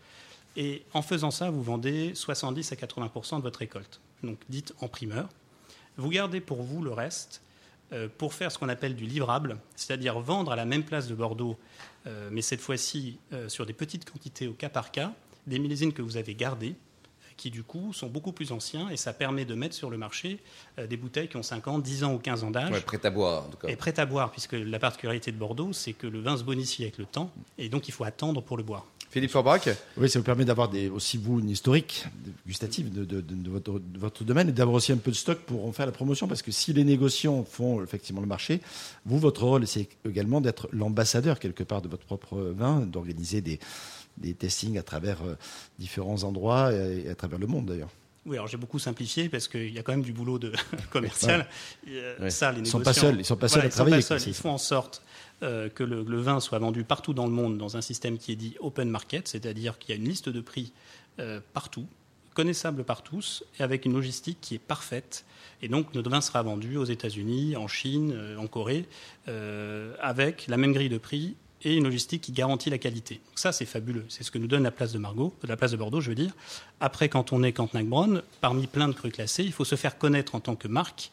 Et 0.56 0.84
en 0.94 1.02
faisant 1.02 1.32
ça, 1.32 1.50
vous 1.50 1.64
vendez 1.64 2.14
70 2.16 2.72
à 2.72 2.76
80% 2.76 3.38
de 3.38 3.42
votre 3.42 3.60
récolte. 3.60 4.02
Donc, 4.24 4.38
dites 4.50 4.74
en 4.82 4.88
primeur. 4.88 5.28
Vous 5.98 6.10
gardez 6.10 6.42
pour 6.42 6.62
vous 6.62 6.84
le 6.84 6.92
reste 6.92 7.42
euh, 7.94 8.08
pour 8.18 8.34
faire 8.34 8.52
ce 8.52 8.58
qu'on 8.58 8.70
appelle 8.70 8.96
du 8.96 9.06
livrable, 9.06 9.58
c'est-à-dire 9.76 10.20
vendre 10.20 10.52
à 10.52 10.56
la 10.56 10.66
même 10.66 10.84
place 10.84 11.08
de 11.08 11.14
Bordeaux, 11.14 11.58
euh, 12.08 12.30
mais 12.32 12.42
cette 12.42 12.62
fois-ci 12.62 13.18
euh, 13.34 13.50
sur 13.50 13.66
des 13.66 13.74
petites 13.74 14.10
quantités 14.10 14.48
au 14.48 14.54
cas 14.54 14.70
par 14.70 14.92
cas, 14.92 15.14
des 15.46 15.60
millésimes 15.60 15.94
que 15.94 16.02
vous 16.02 16.18
avez 16.18 16.34
gardés, 16.34 16.76
qui 17.38 17.52
du 17.52 17.62
coup 17.62 17.94
sont 17.94 18.08
beaucoup 18.08 18.32
plus 18.32 18.52
anciens, 18.52 18.90
et 18.90 18.98
ça 18.98 19.14
permet 19.14 19.46
de 19.46 19.54
mettre 19.54 19.76
sur 19.76 19.90
le 19.90 19.98
marché 19.98 20.40
des 20.78 20.98
bouteilles 20.98 21.28
qui 21.28 21.36
ont 21.36 21.44
5 21.44 21.68
ans, 21.68 21.80
10 21.80 22.04
ans 22.04 22.14
ou 22.14 22.20
15 22.20 22.44
ans 22.44 22.52
d'âge, 22.52 22.72
Ouais, 22.72 23.06
à 23.06 23.10
boire 23.10 23.46
en 23.46 23.50
tout 23.50 23.58
cas. 23.58 23.68
et 23.68 23.76
prêtes 23.76 23.98
à 23.98 24.06
boire, 24.06 24.32
puisque 24.32 24.54
la 24.54 24.78
particularité 24.80 25.32
de 25.32 25.38
Bordeaux, 25.38 25.74
c'est 25.74 25.94
que 25.94 26.06
le 26.06 26.22
vin 26.22 26.38
se 26.38 26.44
bonifie 26.44 26.84
avec 26.84 27.00
le 27.00 27.06
temps, 27.06 27.32
et 27.58 27.70
donc 27.70 27.88
il 27.88 27.92
faut 27.92 28.04
attendre 28.04 28.42
pour 28.42 28.56
le 28.56 28.64
boire. 28.64 28.86
Philippe 29.14 29.30
Forbrac 29.32 29.70
Oui, 29.98 30.10
ça 30.10 30.18
vous 30.18 30.26
permet 30.26 30.44
d'avoir 30.44 30.72
aussi, 30.92 31.18
vous, 31.18 31.40
une 31.40 31.50
historique 31.52 32.06
gustative 32.48 32.92
de, 32.92 33.06
de- 33.06 33.22
de- 33.22 33.36
de 33.36 33.50
votre, 33.52 33.80
de 33.80 34.00
votre 34.00 34.24
domaine 34.24 34.50
et 34.50 34.52
d'avoir 34.52 34.76
aussi 34.78 34.92
un 34.92 34.98
peu 34.98 35.12
de 35.12 35.16
stock 35.16 35.38
pour 35.40 35.68
en 35.68 35.72
faire 35.72 35.86
la 35.86 35.92
promotion. 35.92 36.28
Parce 36.28 36.42
que 36.42 36.52
si 36.52 36.74
les 36.74 36.84
négociants 36.84 37.44
font 37.44 37.84
effectivement 37.84 38.22
le 38.22 38.28
marché, 38.28 38.60
vous, 39.06 39.20
votre 39.20 39.44
rôle, 39.44 39.68
c'est 39.68 39.88
également 40.04 40.42
d'être 40.42 40.68
l'ambassadeur 40.72 41.38
quelque 41.38 41.62
part 41.64 41.84
de 41.84 41.90
votre 41.90 42.06
propre 42.06 42.38
vin, 42.58 42.80
d'organiser 42.82 43.42
des, 43.42 43.60
des 44.18 44.34
testings 44.34 44.80
à 44.80 44.84
travers 44.84 45.22
euh, 45.22 45.36
différents 45.78 46.24
endroits 46.24 46.74
et 46.74 47.08
à 47.08 47.14
travers 47.14 47.38
le 47.38 47.46
monde 47.46 47.68
d'ailleurs. 47.68 47.90
Oui, 48.26 48.38
alors 48.38 48.48
j'ai 48.48 48.58
beaucoup 48.58 48.80
simplifié 48.80 49.30
parce 49.30 49.48
qu'il 49.48 49.72
y 49.72 49.78
a 49.78 49.84
quand 49.84 49.92
même 49.92 50.02
du 50.02 50.14
boulot 50.14 50.40
de 50.40 50.54
commercial. 50.92 51.46
Euh, 51.88 52.16
Ouais. 52.20 52.30
Ça, 52.32 52.52
les 52.52 52.62
Ils 52.62 52.66
sont 52.66 52.80
négociants- 52.80 52.84
pas 52.84 52.94
seuls, 52.94 53.20
ils 53.20 53.26
sont 53.26 53.36
pas 53.36 53.48
seuls 53.48 53.62
à 53.62 53.66
ils 53.66 53.72
sont 53.72 53.76
travailler, 53.76 53.98
pas 53.98 54.02
seuls. 54.18 54.22
Ils 54.28 54.34
font 54.34 54.50
en 54.52 54.58
sorte 54.58 55.03
euh, 55.42 55.70
que 55.70 55.84
le, 55.84 56.04
vin 56.22 56.40
soit 56.40 56.60
vendu 56.60 56.84
partout 56.84 57.14
dans 57.14 57.26
le 57.26 57.32
monde 57.32 57.58
dans 57.58 57.76
un 57.76 57.82
système 57.82 58.18
qui 58.18 58.32
est 58.32 58.36
dit 58.36 58.56
open 58.60 58.90
market, 58.90 59.28
c'est-à-dire 59.28 59.78
qu'il 59.78 59.90
y 59.90 59.98
a 59.98 60.02
une 60.02 60.08
liste 60.08 60.30
de 60.30 60.42
prix 60.42 60.72
euh, 61.20 61.40
partout, 61.54 61.86
connaissable 62.34 62.84
par 62.84 63.04
tous, 63.04 63.44
et 63.60 63.64
avec 63.64 63.86
une 63.86 63.94
logistique 63.94 64.38
qui 64.42 64.56
est 64.56 64.60
parfaite. 64.60 65.26
Et 65.62 65.68
donc 65.68 65.94
notre 65.94 66.10
vin 66.10 66.22
sera 66.22 66.44
vendu 66.44 66.78
aux 66.78 66.86
États-Unis, 66.86 67.56
en 67.56 67.68
Chine, 67.68 68.14
euh, 68.14 68.38
en 68.38 68.48
Corée, 68.48 68.86
avec 70.00 70.48
la 70.48 70.58
même 70.58 70.74
grille 70.74 70.90
de 70.90 70.98
prix 70.98 71.36
et 71.64 71.76
une 71.76 71.86
logistique 71.86 72.22
qui 72.22 72.32
garantit 72.32 72.70
la 72.70 72.78
qualité. 72.78 73.16
Donc 73.16 73.40
ça, 73.40 73.52
c'est 73.52 73.66
fabuleux. 73.66 74.06
C'est 74.10 74.24
ce 74.24 74.32
que 74.32 74.38
nous 74.38 74.48
donne 74.48 74.64
la 74.64 74.72
place 74.72 74.92
de 74.92 75.00
Margaux, 75.00 75.34
la 75.48 75.56
place 75.56 75.72
de 75.72 75.78
Bordeaux, 75.78 76.02
je 76.02 76.10
veux 76.10 76.16
dire. 76.16 76.34
Après, 76.80 77.10
quand 77.10 77.32
on 77.32 77.42
est 77.44 77.54
Cantenac-Bronn, 77.54 78.22
parmi 78.42 78.68
plein 78.68 78.88
de 78.88 78.94
crus 78.94 79.14
classés, 79.14 79.44
il 79.44 79.54
faut 79.54 79.66
se 79.66 79.76
faire 79.76 79.98
connaître 79.98 80.36
en 80.36 80.40
tant 80.40 80.56
que 80.56 80.68
marque. 80.68 81.10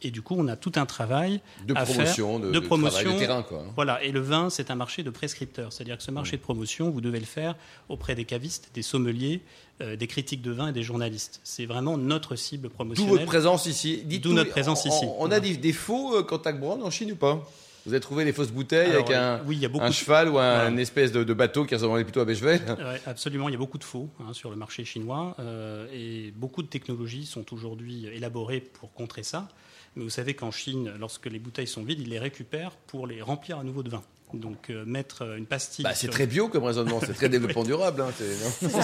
Et 0.00 0.12
du 0.12 0.22
coup, 0.22 0.36
on 0.38 0.46
a 0.46 0.54
tout 0.54 0.70
un 0.76 0.86
travail 0.86 1.40
de 1.66 1.74
à 1.74 1.82
promotion, 1.84 2.38
faire, 2.38 2.46
de, 2.48 2.52
de 2.52 2.58
promotion. 2.60 3.00
travail 3.00 3.14
de 3.14 3.18
terrain. 3.18 3.42
Quoi. 3.42 3.58
hein. 3.66 3.72
Voilà, 3.74 4.00
et 4.04 4.12
le 4.12 4.20
vin, 4.20 4.48
c'est 4.48 4.70
un 4.70 4.76
marché 4.76 5.02
de 5.02 5.10
prescripteurs. 5.10 5.72
C'est-à-dire 5.72 5.96
que 5.96 6.04
ce 6.04 6.12
marché 6.12 6.36
de 6.36 6.42
promotion, 6.42 6.90
vous 6.90 7.00
devez 7.00 7.18
le 7.18 7.26
faire 7.26 7.56
auprès 7.88 8.14
des 8.14 8.24
cavistes, 8.24 8.70
des 8.74 8.82
sommeliers, 8.82 9.40
euh, 9.80 9.96
des 9.96 10.06
critiques 10.06 10.40
de 10.42 10.52
vin 10.52 10.68
et 10.68 10.72
des 10.72 10.84
journalistes. 10.84 11.40
C'est 11.42 11.66
vraiment 11.66 11.98
notre 11.98 12.36
cible 12.36 12.68
D'où 12.68 12.74
promotionnelle. 12.74 13.12
votre 13.12 13.26
présence 13.26 13.66
ici. 13.66 14.04
D'où 14.22 14.32
notre 14.32 14.50
présence 14.50 14.86
on- 14.86 14.88
ici. 14.88 15.04
On, 15.18 15.30
a 15.32 15.40
des, 15.40 15.56
des 15.56 15.72
faux 15.72 16.16
euh, 16.16 16.22
contact 16.22 16.60
brand 16.60 16.80
en 16.82 16.90
Chine 16.90 17.10
ou 17.12 17.16
pas? 17.16 17.44
Vous 17.88 17.94
avez 17.94 18.00
trouvé 18.02 18.26
des 18.26 18.34
fausses 18.34 18.50
bouteilles 18.52 18.90
Alors, 18.90 19.06
avec 19.06 19.16
un, 19.16 19.40
oui, 19.46 19.56
il 19.56 19.62
y 19.62 19.64
a 19.64 19.68
beaucoup 19.70 19.82
un 19.86 19.88
de- 19.88 19.94
cheval 19.94 20.28
ou 20.28 20.38
un 20.38 20.76
espèce 20.76 21.10
de, 21.10 21.24
de 21.24 21.32
bateau 21.32 21.64
qui 21.64 21.74
ressemblait 21.74 22.04
plutôt 22.04 22.20
à 22.20 22.26
Bechevel? 22.26 22.60
Ouais, 22.78 23.00
absolument, 23.06 23.48
il 23.48 23.52
y 23.52 23.54
a 23.54 23.58
beaucoup 23.58 23.78
de 23.78 23.84
faux 23.84 24.10
hein, 24.20 24.34
sur 24.34 24.50
le 24.50 24.56
marché 24.56 24.84
chinois 24.84 25.34
euh, 25.38 25.86
et 25.90 26.30
beaucoup 26.36 26.62
de 26.62 26.68
technologies 26.68 27.24
sont 27.24 27.50
aujourd'hui 27.54 28.06
élaborées 28.12 28.60
pour 28.60 28.92
contrer 28.92 29.22
ça. 29.22 29.48
Mais 29.96 30.04
vous 30.04 30.10
savez 30.10 30.34
qu'en 30.34 30.50
Chine, 30.50 30.92
lorsque 31.00 31.24
les 31.26 31.38
bouteilles 31.38 31.66
sont 31.66 31.82
vides, 31.82 32.00
ils 32.00 32.10
les 32.10 32.18
récupèrent 32.18 32.72
pour 32.88 33.06
les 33.06 33.22
remplir 33.22 33.58
à 33.58 33.64
nouveau 33.64 33.82
de 33.82 33.88
vin. 33.88 34.02
Donc 34.34 34.70
euh, 34.70 34.84
mettre 34.86 35.22
euh, 35.22 35.36
une 35.36 35.46
pastille. 35.46 35.82
Bah, 35.84 35.90
c'est 35.94 36.06
sur- 36.06 36.10
très 36.12 36.26
bio 36.26 36.48
comme 36.48 36.64
raisonnement, 36.64 37.00
c'est 37.00 37.14
très 37.14 37.28
développement 37.30 37.62
durable. 37.64 38.02
Hein, 38.02 38.10
c'est- 38.16 38.66
non 38.66 38.74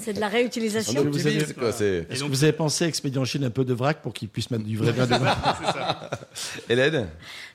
C'est 0.00 0.12
de 0.14 0.20
la 0.20 0.28
On 0.28 0.30
réutilisation. 0.30 0.92
est 1.02 1.04
vous 1.04 1.18
avez- 1.26 1.36
optimiste, 1.36 1.54
quoi. 1.58 1.70
C'est... 1.72 1.84
Et 1.84 1.98
Est-ce 1.98 2.14
que 2.14 2.18
donc- 2.20 2.30
vous 2.30 2.44
avez 2.44 2.52
pensé 2.54 2.84
à 2.84 2.88
expédier 2.88 3.18
en 3.20 3.24
Chine 3.24 3.44
un 3.44 3.50
peu 3.50 3.64
de 3.64 3.74
vrac 3.74 4.00
pour 4.02 4.12
qu'ils 4.14 4.28
puissent 4.28 4.50
mettre 4.50 4.64
du 4.64 4.76
vrai 4.78 4.92
vin 4.92 5.04
dedans 5.06 5.18
Hélène 6.68 7.08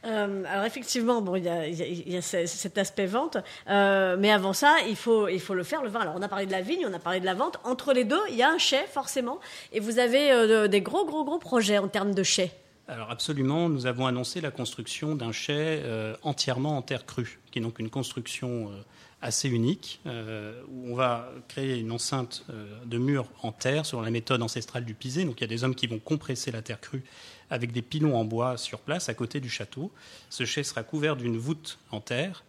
Euh, 0.06 0.43
alors 0.48 0.65
effectivement, 0.65 1.22
bon, 1.22 1.36
il 1.36 1.43
y 1.43 1.50
a, 1.50 1.67
il 1.67 1.76
y 1.76 1.82
a- 1.82 1.86
il 1.88 2.13
y 2.13 2.17
a 2.17 2.22
ce- 2.22 2.45
cet 2.45 2.78
aspect 2.78 3.06
vente, 3.06 3.38
euh, 3.69 4.15
mais 4.17 4.32
avant 4.32 4.54
ça, 4.54 4.78
il 4.88 4.95
faut, 4.95 5.28
il 5.28 5.41
faut 5.41 5.54
le 5.56 5.63
faire 5.63 5.84
le 5.84 5.89
vin. 5.89 6.00
Alors 6.02 6.13
on 6.17 6.22
a 6.22 6.28
parlé 6.30 6.45
de 6.45 6.52
la 6.52 6.62
vigne, 6.62 6.86
on 6.89 6.93
a 6.93 7.00
parlé 7.00 7.19
de 7.19 7.26
la 7.26 7.34
vente. 7.34 7.60
Entre 7.65 7.91
les 7.91 8.06
deux, 8.06 8.22
il 8.30 8.36
y 8.36 8.43
a 8.43 8.50
un 8.50 8.58
chai 8.58 8.80
forcément, 8.93 9.39
et 9.74 9.80
vous 9.82 10.00
avez 10.00 10.32
euh, 10.32 10.63
de- 10.63 10.67
des 10.67 10.82
gros, 10.82 11.06
gros, 11.06 11.26
gros 11.26 11.39
projets 11.39 11.78
en 11.80 11.88
termes 11.89 12.13
de 12.13 12.24
chai. 12.24 12.52
Alors 12.89 13.12
absolument, 13.12 13.69
nous 13.69 13.86
avons 13.86 14.08
annoncé 14.08 14.41
la 14.41 14.49
construction 14.49 15.13
d'un 15.13 15.32
chai 15.32 15.84
euh, 15.84 16.15
entièrement 16.23 16.75
en 16.75 16.82
terre 16.82 17.06
crue, 17.06 17.39
qui 17.52 17.60
est 17.60 17.62
donc 17.62 17.78
une 17.78 17.91
construction 17.91 18.71
euh, 18.71 18.82
assez 19.21 19.47
unique, 19.47 20.02
euh, 20.08 20.60
où 20.71 20.91
on 20.91 20.95
va 20.95 21.32
créer 21.49 21.78
une 21.78 21.91
enceinte 21.91 22.43
de 22.86 22.97
murs 22.97 23.28
en 23.43 23.52
terre 23.52 23.86
sur 23.86 24.02
la 24.02 24.10
méthode 24.10 24.41
ancestrale 24.41 24.86
du 24.86 24.95
pisé. 24.95 25.23
Donc 25.23 25.39
il 25.39 25.41
y 25.41 25.43
a 25.43 25.47
des 25.47 25.63
hommes 25.63 25.75
qui 25.75 25.86
vont 25.86 25.99
compresser 25.99 26.49
la 26.49 26.63
terre 26.63 26.82
crue 26.82 27.04
avec 27.52 27.73
des 27.73 27.84
pilons 27.84 28.17
en 28.17 28.25
bois 28.25 28.58
sur 28.58 28.80
place, 28.80 29.08
à 29.08 29.13
côté 29.13 29.39
du 29.39 29.52
château. 29.52 29.91
Ce 30.32 30.43
chai 30.45 30.63
sera 30.63 30.82
couvert 30.82 31.15
d'une 31.15 31.38
voûte 31.38 31.78
en 31.91 32.02
terre, 32.02 32.43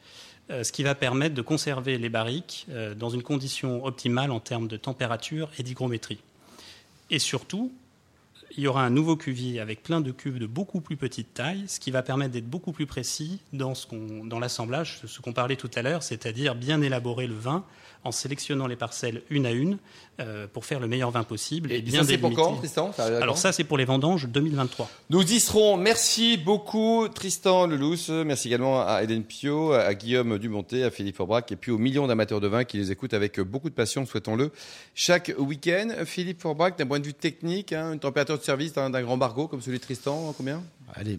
ce 0.49 0.73
qui 0.73 0.83
va 0.83 0.95
permettre 0.95 1.35
de 1.35 1.43
conserver 1.43 1.99
les 1.99 2.09
barriques 2.09 2.67
dans 2.97 3.11
une 3.11 3.23
condition 3.23 3.85
optimale 3.85 4.31
en 4.31 4.41
termes 4.41 4.69
de 4.69 4.79
température 4.79 5.51
et 5.59 5.63
d'hygrométrie. 5.63 6.21
Et 7.11 7.19
surtout, 7.19 7.73
il 8.57 8.65
y 8.65 8.67
aura 8.67 8.85
un 8.85 8.91
nouveau 8.91 9.17
cuvier 9.17 9.61
avec 9.61 9.83
plein 9.83 10.01
de 10.01 10.11
cuves 10.11 10.39
de 10.39 10.47
beaucoup 10.47 10.81
plus 10.81 10.97
petite 10.97 11.35
taille, 11.35 11.65
ce 11.69 11.79
qui 11.81 11.91
va 11.91 12.03
permettre 12.03 12.33
d'être 12.33 12.49
beaucoup 12.49 12.73
plus 12.73 12.87
précis 12.87 13.41
dans, 13.53 13.75
ce 13.75 13.87
qu'on- 13.87 14.25
dans 14.25 14.39
l'assemblage, 14.39 15.01
ce 15.07 15.21
qu'on 15.21 15.33
parlait 15.33 15.57
tout 15.57 15.71
à 15.75 15.83
l'heure, 15.83 16.03
c'est-à-dire 16.03 16.55
bien 16.55 16.83
élaborer 16.83 17.27
le 17.27 17.35
vin 17.35 17.65
en 18.03 18.13
sélectionnant 18.13 18.67
les 18.67 18.77
parcelles 18.77 19.21
une 19.29 19.45
à 19.45 19.51
une 19.51 19.77
euh, 20.21 20.47
pour 20.51 20.65
faire 20.65 20.81
le 20.81 20.87
meilleur 20.89 21.11
vin 21.11 21.23
possible 21.23 21.71
et, 21.71 21.77
Et 21.77 21.83
bien 21.83 22.03
ça, 22.03 22.09
c'est 22.09 22.17
pour 22.19 22.33
quand, 22.33 22.57
Tristan? 22.57 22.93
Ça 22.97 23.05
Alors 23.19 23.37
ça, 23.37 23.53
c'est 23.53 23.63
pour 23.65 23.77
les 23.77 23.85
vendanges 23.85 24.27
2023. 24.27 24.91
Nous 25.11 25.23
y 25.33 25.39
serons. 25.39 25.77
Merci 25.77 26.39
beaucoup, 26.39 27.09
Tristan 27.15 27.67
Lelousse. 27.67 28.09
Merci 28.09 28.49
également 28.49 28.81
à 28.87 29.03
Hélène 29.03 29.23
Pio, 29.25 29.73
à 29.73 29.93
Guillaume 29.95 30.39
Dumonté, 30.39 30.83
à 30.83 30.91
Philippe 30.91 31.17
Forbrac 31.17 31.53
et 31.53 31.57
puis 31.57 31.71
aux 31.73 31.79
millions 31.79 32.07
d'amateurs 32.07 32.41
de 32.41 32.49
vin 32.49 32.65
qui 32.65 32.79
les 32.79 32.91
écoutent 32.91 33.13
avec 33.15 33.39
beaucoup 33.39 33.69
de 33.69 33.75
passion, 33.75 34.07
souhaitons-le, 34.07 34.51
chaque 34.95 35.33
week-end. 35.39 35.89
Philippe 36.07 36.41
Forbrac, 36.41 36.79
d'un 36.79 36.87
point 36.87 37.01
de 37.01 37.07
vue 37.07 37.15
technique, 37.15 37.75
hein, 37.75 37.93
une 37.93 38.01
température 38.01 38.40
service 38.45 38.73
d'un 38.73 38.91
d'un 38.91 39.03
grand 39.03 39.17
bargot 39.17 39.49
comme 39.49 39.63
celui 39.63 39.79
de 39.79 39.83
Tristan, 39.83 40.35
combien? 40.37 40.63
Allez, 40.95 41.19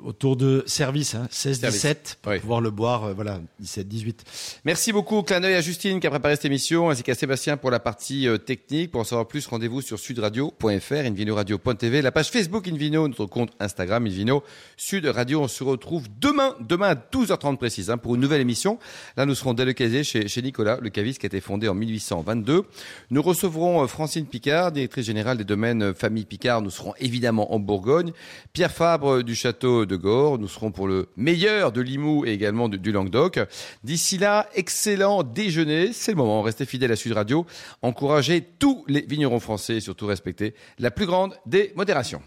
autour 0.00 0.36
de 0.36 0.62
service, 0.66 1.14
hein, 1.14 1.28
16-17, 1.30 2.16
pour 2.22 2.32
oui. 2.32 2.38
pouvoir 2.38 2.60
le 2.60 2.70
boire, 2.70 3.04
euh, 3.04 3.14
voilà, 3.14 3.40
17-18. 3.62 4.20
Merci 4.64 4.92
beaucoup. 4.92 5.22
Clin 5.22 5.40
d'œil 5.40 5.54
à 5.54 5.60
Justine 5.60 6.00
qui 6.00 6.06
a 6.06 6.10
préparé 6.10 6.36
cette 6.36 6.44
émission, 6.44 6.90
ainsi 6.90 7.02
qu'à 7.02 7.14
Sébastien 7.14 7.56
pour 7.56 7.70
la 7.70 7.80
partie 7.80 8.28
euh, 8.28 8.38
technique. 8.38 8.90
Pour 8.90 9.00
en 9.00 9.04
savoir 9.04 9.26
plus, 9.26 9.46
rendez-vous 9.46 9.80
sur 9.80 9.98
sudradio.fr, 9.98 10.92
invinoradio.tv, 10.92 12.02
la 12.02 12.12
page 12.12 12.30
Facebook 12.30 12.68
Invino, 12.68 13.08
notre 13.08 13.26
compte 13.26 13.52
Instagram 13.60 14.06
Invino, 14.06 14.42
Sud 14.76 15.06
Radio. 15.06 15.42
On 15.42 15.48
se 15.48 15.64
retrouve 15.64 16.06
demain, 16.20 16.54
demain 16.60 16.90
à 16.90 16.94
12h30 16.94 17.56
précise, 17.56 17.90
hein, 17.90 17.98
pour 17.98 18.14
une 18.14 18.20
nouvelle 18.20 18.40
émission. 18.40 18.78
Là, 19.16 19.26
nous 19.26 19.34
serons 19.34 19.54
délocalisés 19.54 20.04
chez, 20.04 20.28
chez 20.28 20.42
Nicolas, 20.42 20.78
le 20.80 20.90
caviste 20.90 21.18
qui 21.20 21.26
a 21.26 21.28
été 21.28 21.40
fondé 21.40 21.68
en 21.68 21.74
1822. 21.74 22.64
Nous 23.10 23.22
recevrons 23.22 23.82
euh, 23.82 23.86
Francine 23.86 24.26
Picard, 24.26 24.72
directrice 24.72 25.06
générale 25.06 25.38
des 25.38 25.44
domaines 25.44 25.94
Famille 25.94 26.24
Picard. 26.24 26.62
Nous 26.62 26.70
serons 26.70 26.94
évidemment 27.00 27.52
en 27.52 27.58
Bourgogne. 27.58 28.12
Pierre 28.52 28.72
Fabre 28.72 28.99
du 29.24 29.34
château 29.34 29.86
de 29.86 29.96
Gore. 29.96 30.38
Nous 30.38 30.48
serons 30.48 30.70
pour 30.70 30.86
le 30.86 31.08
meilleur 31.16 31.72
de 31.72 31.80
Limoux 31.80 32.24
et 32.26 32.30
également 32.32 32.68
de- 32.68 32.76
du 32.76 32.92
Languedoc. 32.92 33.40
D'ici 33.84 34.18
là, 34.18 34.48
excellent 34.54 35.22
déjeuner. 35.22 35.92
C'est 35.92 36.12
le 36.12 36.16
moment. 36.16 36.42
Restez 36.42 36.66
fidèles 36.66 36.92
à 36.92 36.96
Sud 36.96 37.12
Radio. 37.12 37.46
Encouragez 37.82 38.46
tous 38.58 38.84
les 38.88 39.00
vignerons 39.02 39.40
français 39.40 39.76
et 39.76 39.80
surtout 39.80 40.06
respectez 40.06 40.54
la 40.78 40.90
plus 40.90 41.06
grande 41.06 41.34
des 41.46 41.72
modérations. 41.76 42.22